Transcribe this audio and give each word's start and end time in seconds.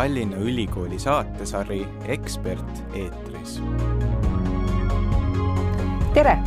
Tallinna 0.00 0.36
Ülikooli 0.36 0.98
saatesari 0.98 1.88
Ekspert 2.08 2.94
eetris. 2.94 3.62
tere! 6.14 6.38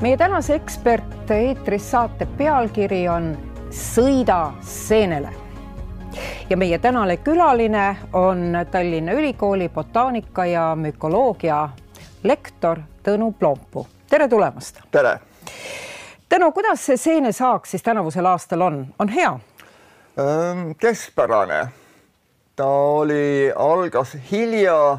meie 0.00 0.16
tänase 0.16 0.54
Ekspert 0.54 1.30
eetris 1.30 1.90
saate 1.90 2.26
pealkiri 2.26 3.08
on 3.08 3.38
Sõida 3.70 4.52
seenele. 4.60 5.30
ja 6.50 6.56
meie 6.56 6.78
tänane 6.78 7.16
külaline 7.16 7.96
on 8.12 8.52
Tallinna 8.70 9.12
Ülikooli 9.12 9.68
botaanika 9.68 10.46
ja 10.46 10.74
mükoloogia 10.74 11.68
lektor 12.22 12.80
Tõnu 13.02 13.32
Plompu. 13.38 13.86
tere 14.10 14.28
tulemast! 14.28 14.82
tere! 14.90 15.18
Tõnu, 16.28 16.52
kuidas 16.52 16.86
see 16.86 16.96
seenesaak 16.96 17.66
siis 17.66 17.82
tänavusel 17.82 18.26
aastal 18.26 18.60
on, 18.60 18.86
on 18.98 19.08
hea? 19.08 19.38
keskpärane. 20.78 21.85
Ta 22.56 22.66
oli, 22.66 23.52
algas 23.52 24.16
hilja 24.30 24.98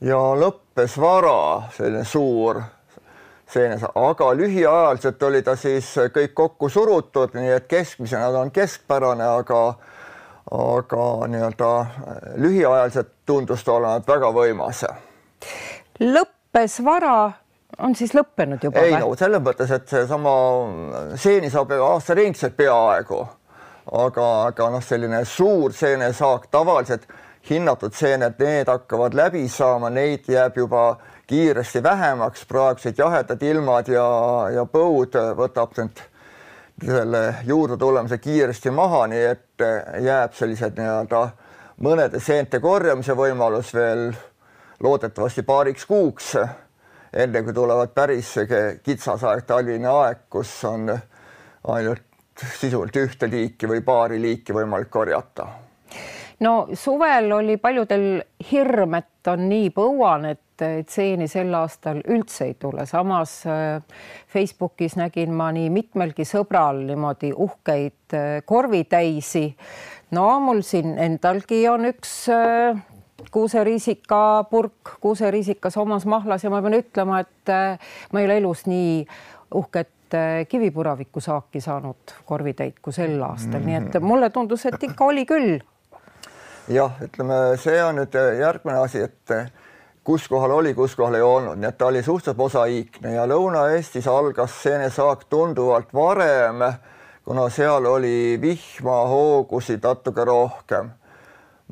ja 0.00 0.20
lõppes 0.38 0.96
vara, 1.00 1.68
selline 1.74 2.04
suur 2.04 2.60
seenes, 3.50 3.84
aga 3.94 4.30
lühiajaliselt 4.36 5.22
oli 5.22 5.42
ta 5.42 5.56
siis 5.56 5.90
kõik 6.14 6.34
kokku 6.34 6.68
surutud, 6.72 7.34
nii 7.36 7.52
et 7.58 7.68
keskmisena 7.70 8.30
ta 8.32 8.42
on 8.42 8.50
keskpärane, 8.54 9.26
aga 9.40 9.60
aga 10.54 11.04
nii-öelda 11.30 11.70
lühiajaliselt 12.36 13.12
tundus 13.26 13.64
ta 13.64 13.72
olevat 13.78 14.08
väga 14.08 14.30
võimas. 14.34 14.84
lõppes 16.00 16.78
vara 16.84 17.32
on 17.78 17.94
siis 17.94 18.14
lõppenud 18.14 18.64
juba? 18.64 18.80
ei 18.80 18.98
no 18.98 19.14
selles 19.18 19.42
mõttes, 19.42 19.70
et 19.70 19.88
seesama 19.88 20.34
seeni 21.16 21.50
saab 21.50 21.72
aastaringselt 21.78 22.56
peaaegu 22.56 23.24
aga, 23.94 24.28
aga 24.48 24.70
noh, 24.74 24.82
selline 24.82 25.24
suur 25.28 25.72
seenesaak, 25.72 26.48
tavaliselt 26.50 27.06
hinnatud 27.50 27.94
seened, 27.94 28.38
need 28.40 28.68
hakkavad 28.68 29.14
läbi 29.14 29.44
saama, 29.48 29.90
neid 29.90 30.28
jääb 30.28 30.56
juba 30.58 30.96
kiiresti 31.26 31.82
vähemaks, 31.82 32.44
praegused 32.48 32.98
jahedad 32.98 33.42
ilmad 33.42 33.88
ja, 33.92 34.06
ja 34.54 34.64
põud 34.68 35.16
võtab 35.38 35.76
nüüd 35.78 36.02
selle 36.84 37.22
juurde 37.46 37.76
tulemise 37.78 38.18
kiiresti 38.18 38.72
maha, 38.74 39.04
nii 39.12 39.24
et 39.30 39.66
jääb 40.02 40.34
sellised 40.34 40.78
nii-öelda 40.80 41.24
mõnede 41.84 42.20
seente 42.20 42.60
korjamise 42.60 43.14
võimalus 43.18 43.74
veel 43.74 44.08
loodetavasti 44.82 45.44
paariks 45.46 45.86
kuuks, 45.86 46.32
enne 47.12 47.44
kui 47.46 47.54
tulevad 47.54 47.94
päris 47.94 48.34
kitsas 48.82 49.22
aeg, 49.22 49.46
talvine 49.46 49.88
aeg, 49.92 50.26
kus 50.30 50.56
on 50.68 50.90
ainult 50.90 52.13
sisuliselt 52.38 52.96
ühte 52.96 53.28
liiki 53.30 53.68
või 53.70 53.82
paari 53.84 54.20
liiki 54.22 54.54
võimalik 54.54 54.90
korjata. 54.90 55.46
no 56.40 56.68
suvel 56.74 57.32
oli 57.32 57.56
paljudel 57.56 58.22
hirm, 58.50 58.94
et 58.94 59.30
on 59.30 59.48
nii 59.48 59.70
põuane, 59.74 60.34
et, 60.34 60.62
et 60.62 60.88
seeni 60.90 61.28
sel 61.30 61.54
aastal 61.54 62.02
üldse 62.10 62.50
ei 62.50 62.54
tule, 62.60 62.86
samas 62.86 63.42
äh, 63.46 63.82
Facebookis 64.28 64.96
nägin 64.96 65.32
ma 65.32 65.50
nii 65.54 65.70
mitmelgi 65.70 66.26
sõbral 66.28 66.82
niimoodi 66.88 67.32
uhkeid 67.32 68.16
äh, 68.18 68.42
korvitäisi. 68.44 69.46
no 70.10 70.40
mul 70.40 70.62
siin 70.62 70.98
endalgi 70.98 71.68
on 71.68 71.86
üks 71.92 72.28
äh, 72.34 72.82
kuuseriisika 73.30 74.44
purk 74.50 74.98
kuuseriisikas 75.00 75.76
omas 75.76 76.04
mahlas 76.06 76.44
ja 76.44 76.50
ma 76.50 76.60
pean 76.62 76.80
ütlema, 76.82 77.20
et 77.20 77.78
ma 78.12 78.20
ei 78.20 78.26
ole 78.26 78.36
elus 78.42 78.66
nii 78.66 79.06
uhket 79.54 79.88
et 80.03 80.03
kivipuraviku 80.48 81.20
saaki 81.20 81.60
saanud 81.60 82.12
korvitäit 82.24 82.80
kui 82.82 82.92
sel 82.92 83.22
aastal 83.22 83.60
mm, 83.60 83.66
-hmm. 83.66 83.66
nii 83.66 83.96
et 83.96 84.02
mulle 84.02 84.30
tundus, 84.30 84.66
et 84.66 84.82
ikka 84.82 85.04
oli 85.04 85.26
küll. 85.26 85.60
jah, 86.68 86.92
ütleme, 87.02 87.56
see 87.56 87.84
on 87.84 87.96
nüüd 87.96 88.14
järgmine 88.38 88.78
asi, 88.78 89.02
et 89.02 89.52
kus 90.04 90.28
kohal 90.28 90.50
oli, 90.50 90.74
kus 90.74 90.96
kohal 90.96 91.14
ei 91.14 91.22
olnud, 91.22 91.58
nii 91.58 91.68
et 91.68 91.78
ta 91.78 91.86
oli 91.86 92.02
suhteliselt 92.02 92.36
mosaiikne 92.36 93.14
ja 93.14 93.24
Lõuna-Eestis 93.26 94.08
algas 94.08 94.62
seenesaak 94.62 95.24
tunduvalt 95.30 95.94
varem, 95.94 96.60
kuna 97.24 97.48
seal 97.48 97.86
oli 97.86 98.38
vihma, 98.40 98.98
hoogusid 99.08 99.82
natuke 99.82 100.24
rohkem. 100.24 100.90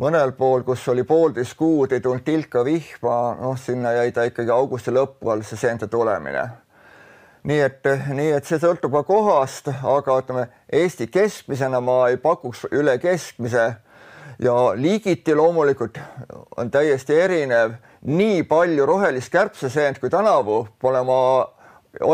mõnel 0.01 0.33
pool, 0.33 0.63
kus 0.63 0.89
oli 0.89 1.05
poolteist 1.05 1.55
kuud, 1.57 1.93
ei 1.93 2.01
tulnud 2.01 2.25
tilka 2.25 2.65
vihma, 2.65 3.37
noh, 3.41 3.59
sinna 3.61 3.93
jäi 3.93 4.13
ta 4.13 4.25
ikkagi 4.25 4.51
augusti 4.51 4.91
lõppu 4.91 5.31
all 5.31 5.43
see 5.45 5.59
seente 5.59 5.87
tulemine 5.87 6.49
nii 7.45 7.61
et, 7.61 7.87
nii 8.15 8.33
et 8.37 8.47
see 8.47 8.59
sõltub 8.63 8.93
ka 8.95 9.03
kohast, 9.07 9.69
aga 9.69 10.19
ütleme 10.23 10.47
Eesti 10.73 11.09
keskmisena 11.11 11.81
ma 11.83 12.07
ei 12.11 12.17
pakuks 12.23 12.67
üle 12.71 12.99
keskmise 13.03 13.65
ja 14.43 14.55
liigiti 14.75 15.35
loomulikult 15.35 15.99
on 16.57 16.71
täiesti 16.71 17.19
erinev. 17.21 17.73
nii 18.03 18.43
palju 18.43 18.87
rohelist 18.87 19.33
kärbseseent 19.33 19.99
kui 19.99 20.11
tänavu 20.11 20.69
pole 20.79 21.03
ma 21.03 21.19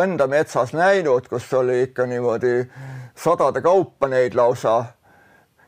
enda 0.02 0.26
metsas 0.26 0.72
näinud, 0.72 1.28
kus 1.28 1.52
oli 1.54 1.82
ikka 1.82 2.06
niimoodi 2.06 2.68
sadade 3.16 3.60
kaupa 3.60 4.08
neid 4.08 4.34
lausa. 4.34 4.84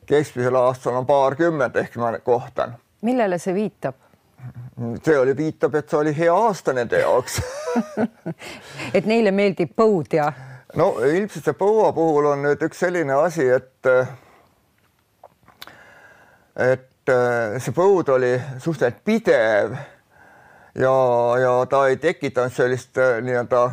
keskmisel 0.06 0.54
aastal 0.54 0.94
on 0.94 1.06
paarkümmend 1.06 1.76
ehk 1.76 1.96
ma 1.96 2.18
kohtan. 2.18 2.76
millele 3.02 3.38
see 3.38 3.54
viitab? 3.54 3.94
See 5.04 5.18
oli, 5.18 5.36
viitab, 5.36 5.74
et 5.76 5.90
see 5.90 5.98
oli 5.98 6.14
hea 6.16 6.34
aasta 6.34 6.72
nende 6.76 7.02
jaoks 7.02 7.40
et 8.96 9.06
neile 9.06 9.32
meeldib 9.34 9.74
põud 9.76 10.16
ja? 10.16 10.30
no 10.76 10.92
ilmselt 11.04 11.44
see 11.50 11.58
põua 11.58 11.92
puhul 11.96 12.30
on 12.32 12.44
nüüd 12.46 12.62
üks 12.68 12.84
selline 12.86 13.16
asi, 13.20 13.46
et 13.50 13.92
et 16.60 17.14
see 17.60 17.74
põud 17.76 18.08
oli 18.14 18.34
suhteliselt 18.58 19.04
pidev 19.04 19.76
ja, 20.74 20.94
ja 21.40 21.52
ta 21.70 21.86
ei 21.88 21.96
tekitanud 22.00 22.54
sellist 22.54 22.98
nii-öelda 22.98 23.64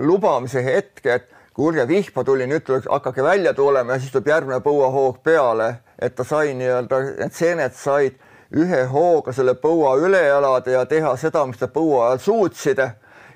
lubamise 0.00 0.64
hetke, 0.64 1.14
et 1.14 1.28
kuulge, 1.54 1.84
vihma 1.88 2.24
tuli, 2.24 2.46
nüüd 2.48 2.64
tuleks, 2.64 2.88
hakake 2.90 3.24
välja 3.24 3.54
tulema 3.54 3.96
ja 3.96 4.00
siis 4.00 4.12
tuleb 4.12 4.30
järgmine 4.32 4.60
põuahoog 4.64 5.20
peale, 5.24 5.74
et 6.00 6.14
ta 6.16 6.24
sai 6.24 6.54
nii-öelda, 6.56 7.00
need 7.20 7.36
seened 7.36 7.76
said 7.76 8.16
ühe 8.56 8.84
hooga 8.90 9.32
selle 9.32 9.54
põua 9.60 9.94
üle 10.00 10.20
elada 10.28 10.70
ja 10.70 10.84
teha 10.86 11.14
seda, 11.20 11.44
mis 11.48 11.60
nad 11.60 11.72
põua 11.72 12.10
ajal 12.10 12.18
suutsid. 12.26 12.82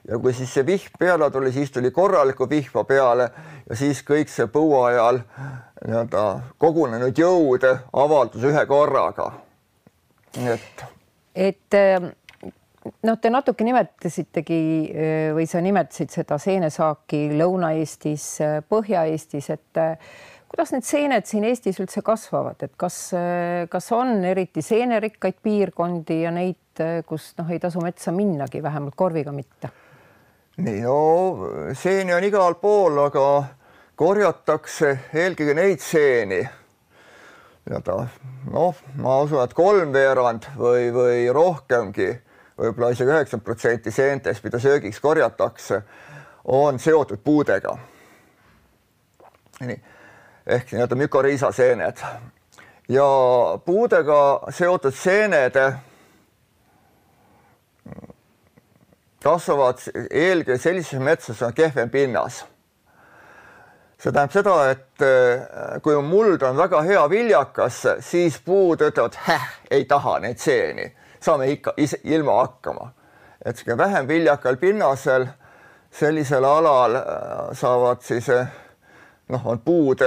ja 0.07 0.19
kui 0.23 0.33
siis 0.35 0.53
see 0.55 0.67
vihm 0.67 0.99
peale 0.99 1.31
tuli, 1.31 1.53
siis 1.53 1.71
tuli 1.71 1.91
korralikku 1.91 2.47
vihma 2.51 2.85
peale 2.85 3.31
ja 3.69 3.77
siis 3.77 4.03
kõik 4.07 4.31
see 4.31 4.47
põua 4.47 4.87
ajal 4.91 5.23
nii-öelda 5.87 6.27
kogunenud 6.59 7.19
jõud 7.19 7.67
avaldus 7.93 8.45
ühe 8.45 8.67
korraga. 8.67 9.33
et. 10.37 10.85
et 11.35 11.81
noh, 13.03 13.19
te 13.19 13.31
natuke 13.31 13.65
nimetasitegi 13.65 14.61
või 15.35 15.47
sa 15.51 15.61
nimetasid 15.61 16.13
seda 16.13 16.39
seenesaaki 16.39 17.27
Lõuna-Eestis, 17.35 18.29
Põhja-Eestis, 18.71 19.51
et 19.51 19.83
kuidas 20.49 20.73
need 20.73 20.87
seened 20.87 21.27
siin 21.29 21.45
Eestis 21.45 21.81
üldse 21.83 22.03
kasvavad, 22.07 22.63
et 22.63 22.77
kas, 22.79 22.99
kas 23.71 23.89
on 23.93 24.25
eriti 24.25 24.63
seenerikkaid 24.65 25.41
piirkondi 25.43 26.21
ja 26.23 26.33
neid, 26.35 26.83
kus 27.09 27.33
noh, 27.41 27.51
ei 27.51 27.61
tasu 27.63 27.83
metsa 27.85 28.15
minnagi, 28.15 28.63
vähemalt 28.63 28.97
korviga 28.97 29.35
mitte? 29.35 29.73
nii, 30.57 30.81
no 30.87 31.73
seeni 31.77 32.15
on 32.17 32.25
igal 32.25 32.57
pool, 32.61 32.97
aga 33.03 33.27
korjatakse 34.01 34.95
eelkõige 35.13 35.57
neid 35.57 35.83
seeni 35.85 36.41
nii-öelda 37.67 37.97
noh, 38.55 38.79
ma 39.03 39.19
usun, 39.27 39.43
et 39.43 39.53
kolmveerand 39.59 40.47
või, 40.57 40.87
või 40.95 41.27
rohkemgi, 41.35 42.09
võib-olla 42.57 42.93
isegi 42.95 43.13
üheksakümmend 43.13 43.45
protsenti 43.45 43.93
seentest, 43.93 44.45
mida 44.47 44.61
söögiks 44.63 45.03
korjatakse, 45.03 45.83
on 46.57 46.79
seotud 46.81 47.21
puudega. 47.27 47.75
nii 49.67 49.96
ehk 50.47 50.73
nii-öelda 50.73 50.95
mükoriisaseened 50.95 52.03
ja 52.89 53.07
puudega 53.65 54.19
seotud 54.51 54.95
seened 54.95 55.59
kasvavad 59.27 59.81
eelkõige 60.11 60.59
sellises 60.63 61.01
metsas, 61.03 61.43
on 61.43 61.55
kehvem 61.55 61.91
pinnas. 61.91 62.45
see 63.99 64.13
tähendab 64.13 64.33
seda, 64.33 64.55
et 64.71 65.03
äh, 65.03 65.81
kui 65.83 65.97
muld 66.05 66.43
on 66.45 66.57
väga 66.57 66.83
hea 66.85 67.03
viljakas, 67.11 67.79
siis 68.05 68.37
puud 68.45 68.85
ütlevad, 68.85 69.17
häh, 69.27 69.47
ei 69.71 69.85
taha 69.89 70.19
neid 70.21 70.39
seeni, 70.39 70.91
saame 71.21 71.49
ikka 71.51 71.73
ise, 71.77 71.99
ilma 72.05 72.37
hakkama. 72.43 72.93
et 73.45 73.57
sihuke 73.57 73.79
vähem 73.79 74.09
viljakal 74.09 74.57
pinnasel, 74.57 75.27
sellisel 75.91 76.45
alal 76.45 76.95
äh, 76.95 77.05
saavad 77.53 78.03
siis 78.03 78.29
äh, 78.29 78.47
noh, 79.29 79.47
on 79.47 79.59
puud 79.59 80.05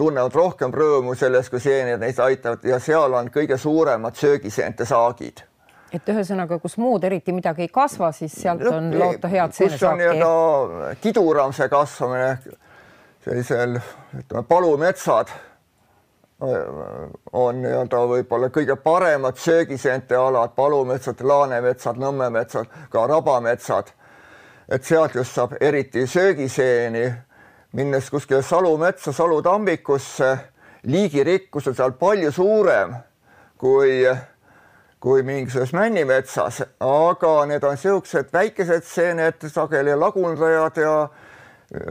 tunnevad 0.00 0.34
rohkem 0.34 0.72
rõõmu 0.72 1.14
sellest, 1.18 1.52
kui 1.52 1.60
seened 1.60 2.00
neid 2.00 2.18
aitavad 2.24 2.64
ja 2.64 2.80
seal 2.80 3.14
on 3.20 3.30
kõige 3.34 3.58
suuremad 3.60 4.16
söögiseente 4.16 4.88
saagid 4.88 5.44
et 5.90 6.08
ühesõnaga, 6.08 6.60
kus 6.62 6.76
muud 6.78 7.04
eriti 7.04 7.32
midagi 7.34 7.64
ei 7.66 7.70
kasva, 7.72 8.12
siis 8.14 8.34
sealt 8.38 8.62
on 8.70 8.92
loota 8.94 9.28
head 9.28 9.54
seenesaaki. 9.56 9.98
nii-öelda 9.98 10.96
kiduram 11.02 11.54
see 11.56 11.68
kasvamine, 11.68 12.56
sellisel 13.24 13.80
ütleme 14.14 14.44
palumetsad 14.48 15.32
on 17.32 17.62
nii-öelda 17.62 18.04
võib-olla 18.12 18.48
kõige 18.54 18.76
paremad 18.80 19.36
söögiseente 19.36 20.16
alad, 20.16 20.54
palumetsad, 20.56 21.20
laanemetsad, 21.20 21.98
nõmmemetsad, 22.00 22.70
ka 22.90 23.06
rabametsad. 23.06 23.92
et 24.70 24.84
sealt 24.84 25.14
just 25.14 25.34
saab 25.34 25.56
eriti 25.60 26.06
söögiseeni, 26.06 27.12
minnes 27.72 28.10
kuskile 28.10 28.42
salumetsa, 28.42 29.12
salutammikusse, 29.12 30.36
liigirikkus 30.82 31.68
on 31.70 31.74
seal 31.74 31.92
palju 31.98 32.32
suurem 32.32 32.94
kui, 33.60 34.02
kui 35.00 35.22
mingisuguses 35.22 35.74
männimetsas, 35.76 36.62
aga 36.80 37.34
need 37.50 37.64
on 37.64 37.76
niisugused 37.76 38.32
väikesed 38.32 38.86
seened, 38.86 39.48
sageli 39.52 39.94
lagundajad 39.96 40.80
ja 40.82 40.94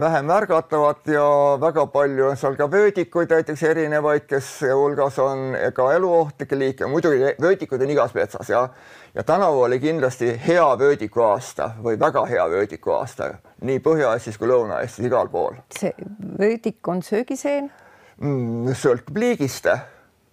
vähem 0.01 0.25
märgatavad 0.25 1.07
ja 1.07 1.25
väga 1.61 1.85
palju 1.87 2.27
on 2.27 2.37
seal 2.37 2.57
ka 2.59 2.67
vöödikuid 2.71 3.31
näiteks 3.31 3.63
erinevaid, 3.63 4.25
kes 4.27 4.49
hulgas 4.73 5.19
on 5.23 5.55
ka 5.73 5.91
eluohtlikke 5.95 6.59
liike, 6.59 6.87
muidugi 6.91 7.35
vöödikuid 7.41 7.85
on 7.85 7.93
igas 7.95 8.13
metsas 8.13 8.49
ja 8.49 8.67
ja 9.15 9.23
tänavu 9.23 9.61
oli 9.61 9.79
kindlasti 9.79 10.33
hea 10.47 10.79
vöödiku 10.79 11.21
aasta 11.21 11.71
või 11.83 11.99
väga 11.99 12.25
hea 12.25 12.49
vöödiku 12.49 12.91
aasta 12.91 13.33
nii 13.61 13.79
Põhja-Eestis 13.79 14.37
kui 14.37 14.47
Lõuna-Eestis, 14.47 15.05
igal 15.05 15.29
pool. 15.29 15.55
see 15.79 15.93
vöödik 16.39 16.87
on 16.87 17.03
söögiseen 17.03 17.71
mm,? 18.17 18.73
sõltub 18.73 19.17
liigist. 19.17 19.67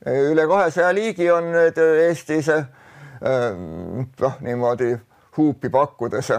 üle 0.07 0.47
kahesaja 0.47 0.95
liigi 0.95 1.31
on 1.31 1.53
need 1.53 1.79
Eestis 2.09 2.51
noh, 4.21 4.37
niimoodi 4.41 4.97
huupi 5.37 5.69
pakkudes 5.69 6.31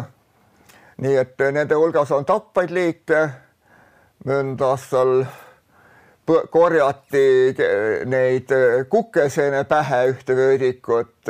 nii 0.98 1.18
et 1.18 1.44
nende 1.54 1.76
hulgas 1.78 2.12
on 2.12 2.26
tappaid 2.26 2.72
liike. 2.74 3.30
möödunud 4.26 4.62
aastal 4.62 5.26
korjati 6.50 7.56
neid 8.06 8.50
kukeseene 8.90 9.64
pähe 9.64 10.08
ühte 10.12 10.36
vöödikut. 10.36 11.30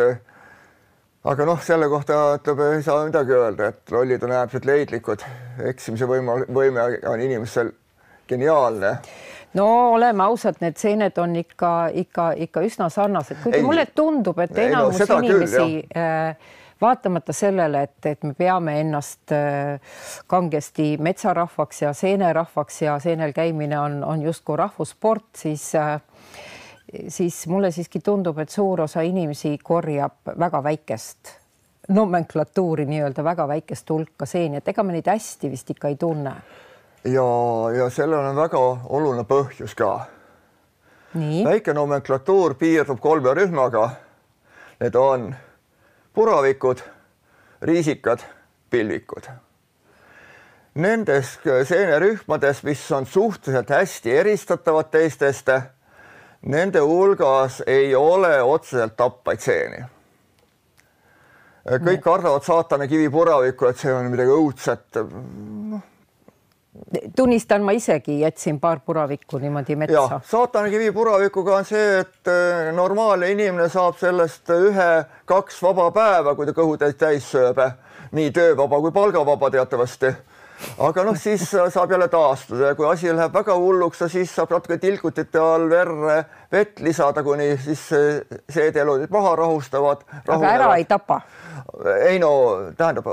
Aga 1.28 1.48
noh, 1.48 1.60
selle 1.64 1.90
kohta 1.92 2.20
ütleb, 2.38 2.62
ei 2.78 2.84
saa 2.86 3.06
midagi 3.08 3.36
öelda, 3.36 3.72
et 3.74 3.92
lollid 3.92 4.24
on 4.24 4.34
äärmiselt 4.36 4.68
leidlikud, 4.68 5.24
eksimise 5.72 6.08
võima, 6.10 6.38
võime 6.54 6.86
on 7.10 7.24
inimestel 7.24 7.74
geniaalne. 8.30 8.98
No 9.58 9.68
oleme 9.96 10.26
ausad, 10.28 10.60
need 10.62 10.78
seened 10.80 11.18
on 11.24 11.36
ikka, 11.40 11.72
ikka, 12.04 12.30
ikka 12.48 12.64
üsna 12.68 12.90
sarnased, 12.94 13.40
kuigi 13.44 13.64
mulle 13.66 13.88
tundub, 13.96 14.40
et 14.44 14.56
enamus 14.68 15.02
no, 15.02 15.20
inimesi 15.24 15.58
küll, 15.58 15.98
äh, 15.98 16.56
vaatamata 16.82 17.34
sellele, 17.34 17.84
et, 17.88 18.10
et 18.12 18.28
me 18.28 18.36
peame 18.38 18.78
ennast 18.84 19.34
äh, 19.36 19.80
kangesti 20.30 20.96
metsarahvaks 21.02 21.82
ja 21.88 21.94
seenerahvaks 21.98 22.82
ja 22.86 23.00
seenel 23.04 23.34
käimine 23.36 23.80
on, 23.80 24.04
on 24.06 24.22
justkui 24.22 24.60
rahvussport, 24.60 25.30
siis 25.42 25.72
äh, 25.76 25.98
siis 27.08 27.48
mulle 27.48 27.72
siiski 27.72 28.00
tundub, 28.00 28.38
et 28.40 28.50
suur 28.50 28.82
osa 28.82 29.02
inimesi 29.02 29.58
korjab 29.64 30.36
väga 30.40 30.64
väikest 30.64 31.34
nomenklatuuri 31.88 32.86
nii-öelda 32.86 33.24
väga 33.24 33.48
väikest 33.48 33.90
hulka 33.90 34.26
seeni, 34.26 34.58
et 34.58 34.68
ega 34.68 34.84
me 34.84 34.96
neid 34.96 35.08
hästi 35.08 35.52
vist 35.52 35.70
ikka 35.70 35.88
ei 35.88 35.96
tunne. 35.96 36.34
ja, 37.04 37.28
ja 37.78 37.90
sellel 37.90 38.26
on 38.32 38.36
väga 38.36 38.60
oluline 38.90 39.24
põhjus 39.24 39.76
ka. 39.76 40.06
väike 41.44 41.74
nomenklatuur 41.74 42.56
piirdub 42.56 43.00
kolme 43.00 43.34
rühmaga. 43.34 43.90
Need 44.80 44.96
on 44.96 45.36
puravikud, 46.14 46.82
riisikad, 47.62 48.20
pilvikud. 48.70 49.30
Nendes 50.76 51.40
seenerühmades, 51.66 52.62
mis 52.64 52.92
on 52.92 53.06
suhteliselt 53.06 53.70
hästi 53.70 54.14
eristatavad 54.18 54.92
teistest, 54.94 55.50
nende 56.42 56.80
hulgas 56.80 57.64
ei 57.68 57.96
ole 57.96 58.42
otseselt 58.44 58.96
tappaid 58.98 59.40
seeni. 59.40 59.84
kõik 61.68 62.02
kardavad 62.02 62.44
saatana 62.44 62.88
kivipuravikku, 62.88 63.66
et 63.68 63.78
see 63.78 63.94
on 63.94 64.12
midagi 64.12 64.32
õudset. 64.32 65.02
noh 65.04 65.84
tunnistan, 67.16 67.64
ma 67.64 67.72
isegi 67.72 68.20
jätsin 68.20 68.60
paar 68.60 68.80
puravikku 68.80 69.38
niimoodi 69.38 69.76
metsa. 69.76 70.22
saatanakivi 70.24 70.92
puravikuga 70.92 71.56
on 71.56 71.66
see, 71.66 72.00
et 72.00 72.28
äh, 72.28 72.74
normaalne 72.76 73.32
inimene 73.32 73.70
saab 73.70 73.98
sellest 74.00 74.50
ühe-kaks 74.54 75.62
vaba 75.64 75.92
päeva, 75.92 76.36
kui 76.36 76.46
ta 76.46 76.56
kõhutäis 76.58 76.98
täis 76.98 77.32
sööb. 77.32 77.62
nii 78.12 78.32
töövaba 78.32 78.80
kui 78.80 78.92
palgavaba 78.92 79.50
teatavasti. 79.52 80.14
Aga 80.84 81.04
noh, 81.08 81.18
siis 81.20 81.44
saab 81.52 81.92
jälle 81.92 82.08
taastuda 82.12 82.72
ja 82.72 82.76
kui 82.76 82.88
asi 82.90 83.12
läheb 83.14 83.34
väga 83.34 83.56
hulluks, 83.58 84.04
siis 84.12 84.34
saab 84.36 84.54
natuke 84.56 84.78
tilgutite 84.82 85.40
all 85.42 85.70
verre 85.70 86.24
vett 86.52 86.80
lisada, 86.80 87.24
kuni 87.24 87.54
siis 87.62 87.84
seedeelundid 88.50 89.14
maha 89.14 89.36
rahustavad. 89.36 90.06
aga 90.28 90.54
ära 90.54 90.76
ei 90.78 90.86
tapa 90.86 91.22
ei 92.08 92.20
no 92.20 92.32
tähendab, 92.78 93.08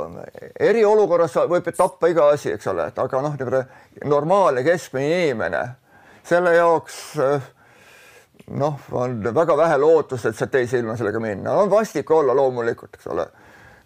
eriolukorras 0.61 1.35
võib 1.51 1.69
tappa 1.77 2.09
iga 2.13 2.29
asi, 2.35 2.53
eks 2.55 2.69
ole, 2.71 2.89
et 2.91 2.99
aga 2.99 3.23
noh, 3.25 3.35
niisugune 3.35 3.65
normaalne 4.11 4.65
keskmine 4.67 5.25
inimene, 5.25 5.63
selle 6.25 6.55
jaoks 6.55 7.01
noh, 8.61 8.79
on 8.93 9.19
väga 9.35 9.57
vähe 9.57 9.79
lootust, 9.81 10.29
et 10.29 10.39
sealt 10.39 10.53
teise 10.55 10.81
ilma 10.81 10.97
sellega 11.01 11.21
minna, 11.23 11.57
on 11.63 11.73
vastik 11.73 12.11
olla 12.11 12.37
loomulikult, 12.37 12.99
eks 12.99 13.11
ole. 13.15 13.27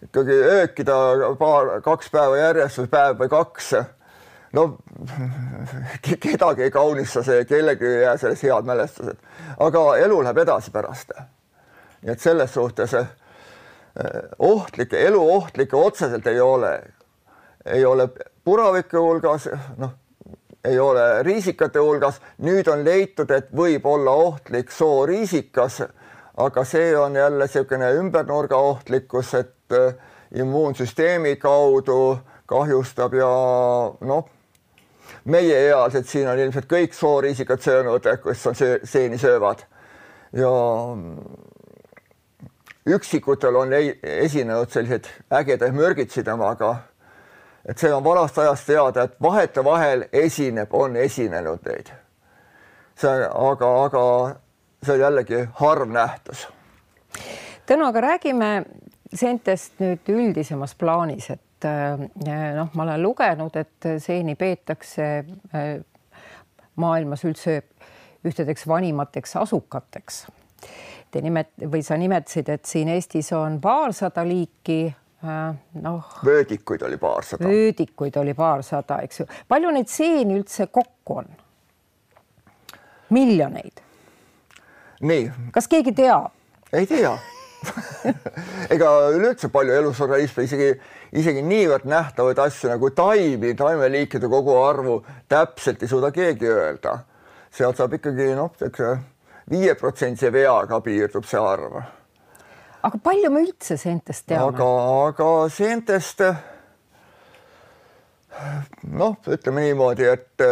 Ikkagi 0.03 0.31
öökida 0.31 0.97
paar, 1.39 1.81
kaks 1.83 2.11
päeva 2.11 2.37
järjest 2.37 2.83
või 2.83 2.91
päev 2.91 3.17
või 3.19 3.29
kaks. 3.29 3.71
no 4.53 4.67
kedagi 6.23 6.63
ei 6.63 6.71
kaunista 6.71 7.23
see, 7.23 7.45
kellelgi 7.45 7.85
ei 7.85 8.03
jää 8.03 8.17
sellest 8.17 8.43
head 8.43 8.65
mälestused, 8.65 9.17
aga 9.59 9.85
elu 9.97 10.21
läheb 10.23 10.43
edasi 10.45 10.71
pärast. 10.71 11.11
nii 12.01 12.13
et 12.13 12.19
selles 12.19 12.53
suhtes 12.53 12.95
ohtlikke, 14.39 15.07
eluohtlikke 15.07 15.75
otseselt 15.75 16.27
ei 16.27 16.39
ole. 16.41 16.81
ei 17.65 17.85
ole 17.85 18.09
puravike 18.43 18.97
hulgas, 18.97 19.49
noh, 19.77 19.91
ei 20.65 20.79
ole 20.79 21.23
riisikate 21.23 21.79
hulgas. 21.79 22.21
nüüd 22.37 22.67
on 22.71 22.83
leitud, 22.85 23.31
et 23.31 23.51
võib 23.55 23.85
olla 23.85 24.11
ohtlik 24.11 24.71
sooriisikas, 24.71 25.83
aga 26.37 26.63
see 26.63 26.97
on 26.97 27.15
jälle 27.15 27.45
niisugune 27.45 27.91
ümbernurga 27.99 28.55
ohtlikkus, 28.55 29.33
et 29.33 29.58
immuunsüsteemi 30.35 31.35
kaudu 31.35 32.19
kahjustab 32.45 33.13
ja 33.13 33.29
noh, 34.01 34.29
meieealised 35.25 36.05
siin 36.09 36.29
on 36.29 36.39
ilmselt 36.39 36.69
kõik 36.69 36.93
sooriisikad 36.93 37.61
söönud, 37.61 38.05
kes 38.23 38.47
on 38.47 38.57
seeni 38.83 39.17
söövad 39.17 39.65
ja 40.33 40.49
üksikutel 42.85 43.55
on 43.55 43.73
esinenud 44.03 44.69
selliseid 44.69 45.09
ägedaid 45.31 45.73
mürgitsi 45.73 46.23
temaga. 46.23 46.75
et 47.65 47.77
see 47.77 47.93
on 47.93 48.03
vanast 48.03 48.37
ajast 48.37 48.65
teada, 48.65 49.03
et 49.03 49.15
vahetevahel 49.21 50.05
esineb, 50.13 50.73
on 50.73 50.95
esinenud 50.95 51.59
neid. 51.65 51.91
see, 52.95 53.25
aga, 53.33 53.83
aga 53.83 54.03
see 54.83 54.93
on 54.93 54.99
jällegi 54.99 55.47
harv 55.53 55.91
nähtus. 55.91 56.47
Tõnu, 57.67 57.85
aga 57.85 58.01
räägime 58.01 58.65
seentest 59.13 59.79
nüüd 59.81 60.09
üldisemas 60.13 60.75
plaanis, 60.77 61.29
et 61.33 61.65
äh, 61.65 62.01
noh, 62.55 62.69
ma 62.73 62.85
olen 62.85 63.01
lugenud, 63.01 63.55
et 63.57 63.89
seeni 64.03 64.35
peetakse 64.39 65.07
äh, 65.55 65.71
maailmas 66.79 67.25
üldse 67.25 67.61
ühtedeks 68.25 68.67
vanimateks 68.67 69.35
asukateks 69.39 70.25
Te 71.09 71.21
nimet- 71.25 71.63
või 71.71 71.81
sa 71.81 71.97
nimetasid, 71.97 72.49
et 72.53 72.65
siin 72.69 72.91
Eestis 72.93 73.31
on 73.33 73.55
paarsada 73.61 74.21
liiki 74.27 74.83
äh, 74.85 75.55
noh. 75.81 76.11
vöödikuid 76.25 76.83
oli 76.85 76.97
paarsada. 76.97 77.47
vöödikuid 77.47 78.17
oli 78.21 78.33
paarsada, 78.33 78.99
eks 79.01 79.23
ju. 79.23 79.25
palju 79.47 79.71
neid 79.73 79.89
seeni 79.89 80.37
üldse 80.37 80.67
kokku 80.67 81.17
on? 81.23 81.33
miljoneid. 83.09 83.81
nii. 85.01 85.31
kas 85.51 85.67
keegi 85.67 85.95
teab? 85.97 86.29
ei 86.73 86.85
tea 86.85 87.17
ega 88.73 88.89
üleüldse 89.13 89.49
palju 89.51 89.75
elusorganisme, 89.81 90.45
isegi, 90.47 90.69
isegi 91.19 91.43
niivõrd 91.45 91.87
nähtavaid 91.89 92.39
asju 92.45 92.71
nagu 92.71 92.91
taimi, 92.95 93.53
taimeliikide 93.57 94.29
koguarvu 94.31 94.99
täpselt 95.31 95.83
ei 95.83 95.91
suuda 95.91 96.11
keegi 96.15 96.49
öelda. 96.49 96.99
sealt 97.51 97.77
saab 97.77 97.95
ikkagi 97.97 98.29
noh, 98.37 98.53
siukse 98.59 98.97
viieprotsendise 99.49 100.29
veaga 100.33 100.79
piirdub 100.85 101.25
see 101.25 101.41
arv. 101.41 101.79
aga 102.83 103.01
palju 103.03 103.31
me 103.33 103.43
üldse 103.47 103.77
seentest 103.77 104.27
teame? 104.29 104.53
aga, 104.53 104.69
aga 105.09 105.31
seentest 105.53 106.23
noh, 108.83 109.17
ütleme 109.27 109.65
niimoodi, 109.67 110.05
et 110.07 110.45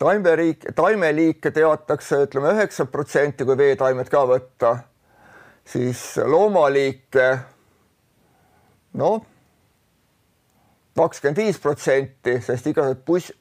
taimeriik, 0.00 0.64
taimeliike 0.76 1.50
teatakse, 1.50 2.24
ütleme 2.26 2.54
üheksa 2.54 2.86
protsenti, 2.86 3.44
kui 3.44 3.58
veetaimed 3.58 4.08
ka 4.12 4.22
võtta, 4.28 4.76
siis 5.70 6.02
loomaliike 6.26 7.28
noh, 8.98 9.22
kakskümmend 10.98 11.38
viis 11.38 11.60
protsenti, 11.62 12.36
sest 12.42 12.66
igasugused 12.70 13.04
puss, 13.06 13.32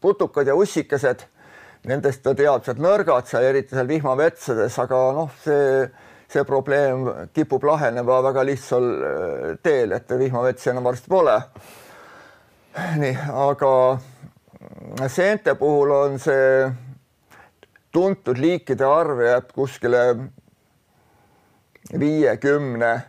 putukad 0.00 0.48
ja 0.48 0.56
ussikesed 0.58 1.26
nendest 1.88 2.24
teadmised 2.24 2.80
nõrgad 2.80 3.28
seal, 3.28 3.44
eriti 3.50 3.76
seal 3.76 3.88
vihmametsades, 3.88 4.78
aga 4.80 5.00
noh, 5.18 5.32
see, 5.44 5.84
see 6.32 6.44
probleem 6.48 7.04
kipub 7.36 7.66
lahenema 7.68 8.22
väga 8.24 8.44
lihtsal 8.48 8.88
äh, 8.88 9.48
teel, 9.62 9.92
et 9.96 10.14
vihmametsi 10.18 10.72
enam 10.72 10.88
varsti 10.88 11.12
pole. 11.12 11.36
nii, 13.02 13.12
aga 13.44 13.74
seente 15.12 15.54
puhul 15.60 15.92
on 15.94 16.16
see 16.18 16.64
tuntud 17.94 18.40
liikide 18.40 18.88
arv 18.88 19.20
jääb 19.22 19.52
kuskile 19.54 20.00
viiekümne, 21.92 23.00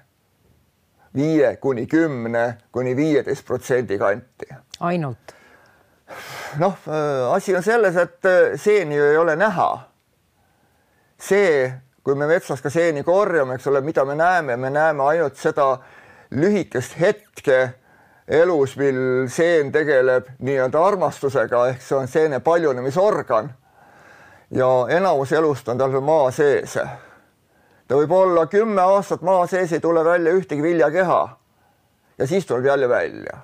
viie 1.16 1.56
kuni 1.56 1.88
kümne 1.88 2.58
kuni 2.72 2.96
viieteist 2.96 3.46
protsendi 3.46 3.98
kanti. 3.98 4.46
ainult? 4.80 5.36
noh, 6.60 6.78
äh, 6.88 7.34
asi 7.34 7.56
on 7.56 7.64
selles, 7.64 7.96
et 7.96 8.26
äh, 8.26 8.60
seeni 8.60 8.96
ju 8.96 9.04
ei 9.04 9.18
ole 9.18 9.36
näha. 9.36 9.80
see, 11.18 11.72
kui 12.04 12.16
me 12.16 12.28
metsas 12.28 12.62
ka 12.62 12.70
seeni 12.70 13.04
korjame, 13.04 13.56
eks 13.56 13.68
ole, 13.68 13.82
mida 13.82 14.06
me 14.06 14.16
näeme, 14.16 14.58
me 14.58 14.70
näeme 14.70 15.04
ainult 15.04 15.38
seda 15.42 15.78
lühikest 16.32 17.00
hetke 17.00 17.74
elus, 18.28 18.76
mil 18.78 19.28
seen 19.30 19.72
tegeleb 19.72 20.28
nii-öelda 20.40 20.82
armastusega, 20.86 21.68
ehk 21.72 21.82
see 21.82 21.98
on 21.98 22.08
seene 22.08 22.40
paljunemisorgan. 22.40 23.54
ja 24.52 24.68
enamus 24.90 25.32
elust 25.32 25.68
on 25.70 25.78
tal 25.78 26.02
maa 26.02 26.32
sees. 26.32 26.78
Ta 27.88 27.98
võib 28.00 28.12
olla 28.12 28.46
kümme 28.52 28.82
aastat 28.82 29.22
maa 29.22 29.48
sees, 29.48 29.74
ei 29.74 29.80
tule 29.80 30.06
välja 30.06 30.34
ühtegi 30.34 30.64
viljakeha. 30.64 31.38
ja 32.18 32.28
siis 32.28 32.46
tuleb 32.46 32.66
jälle 32.66 32.90
välja 32.90 33.38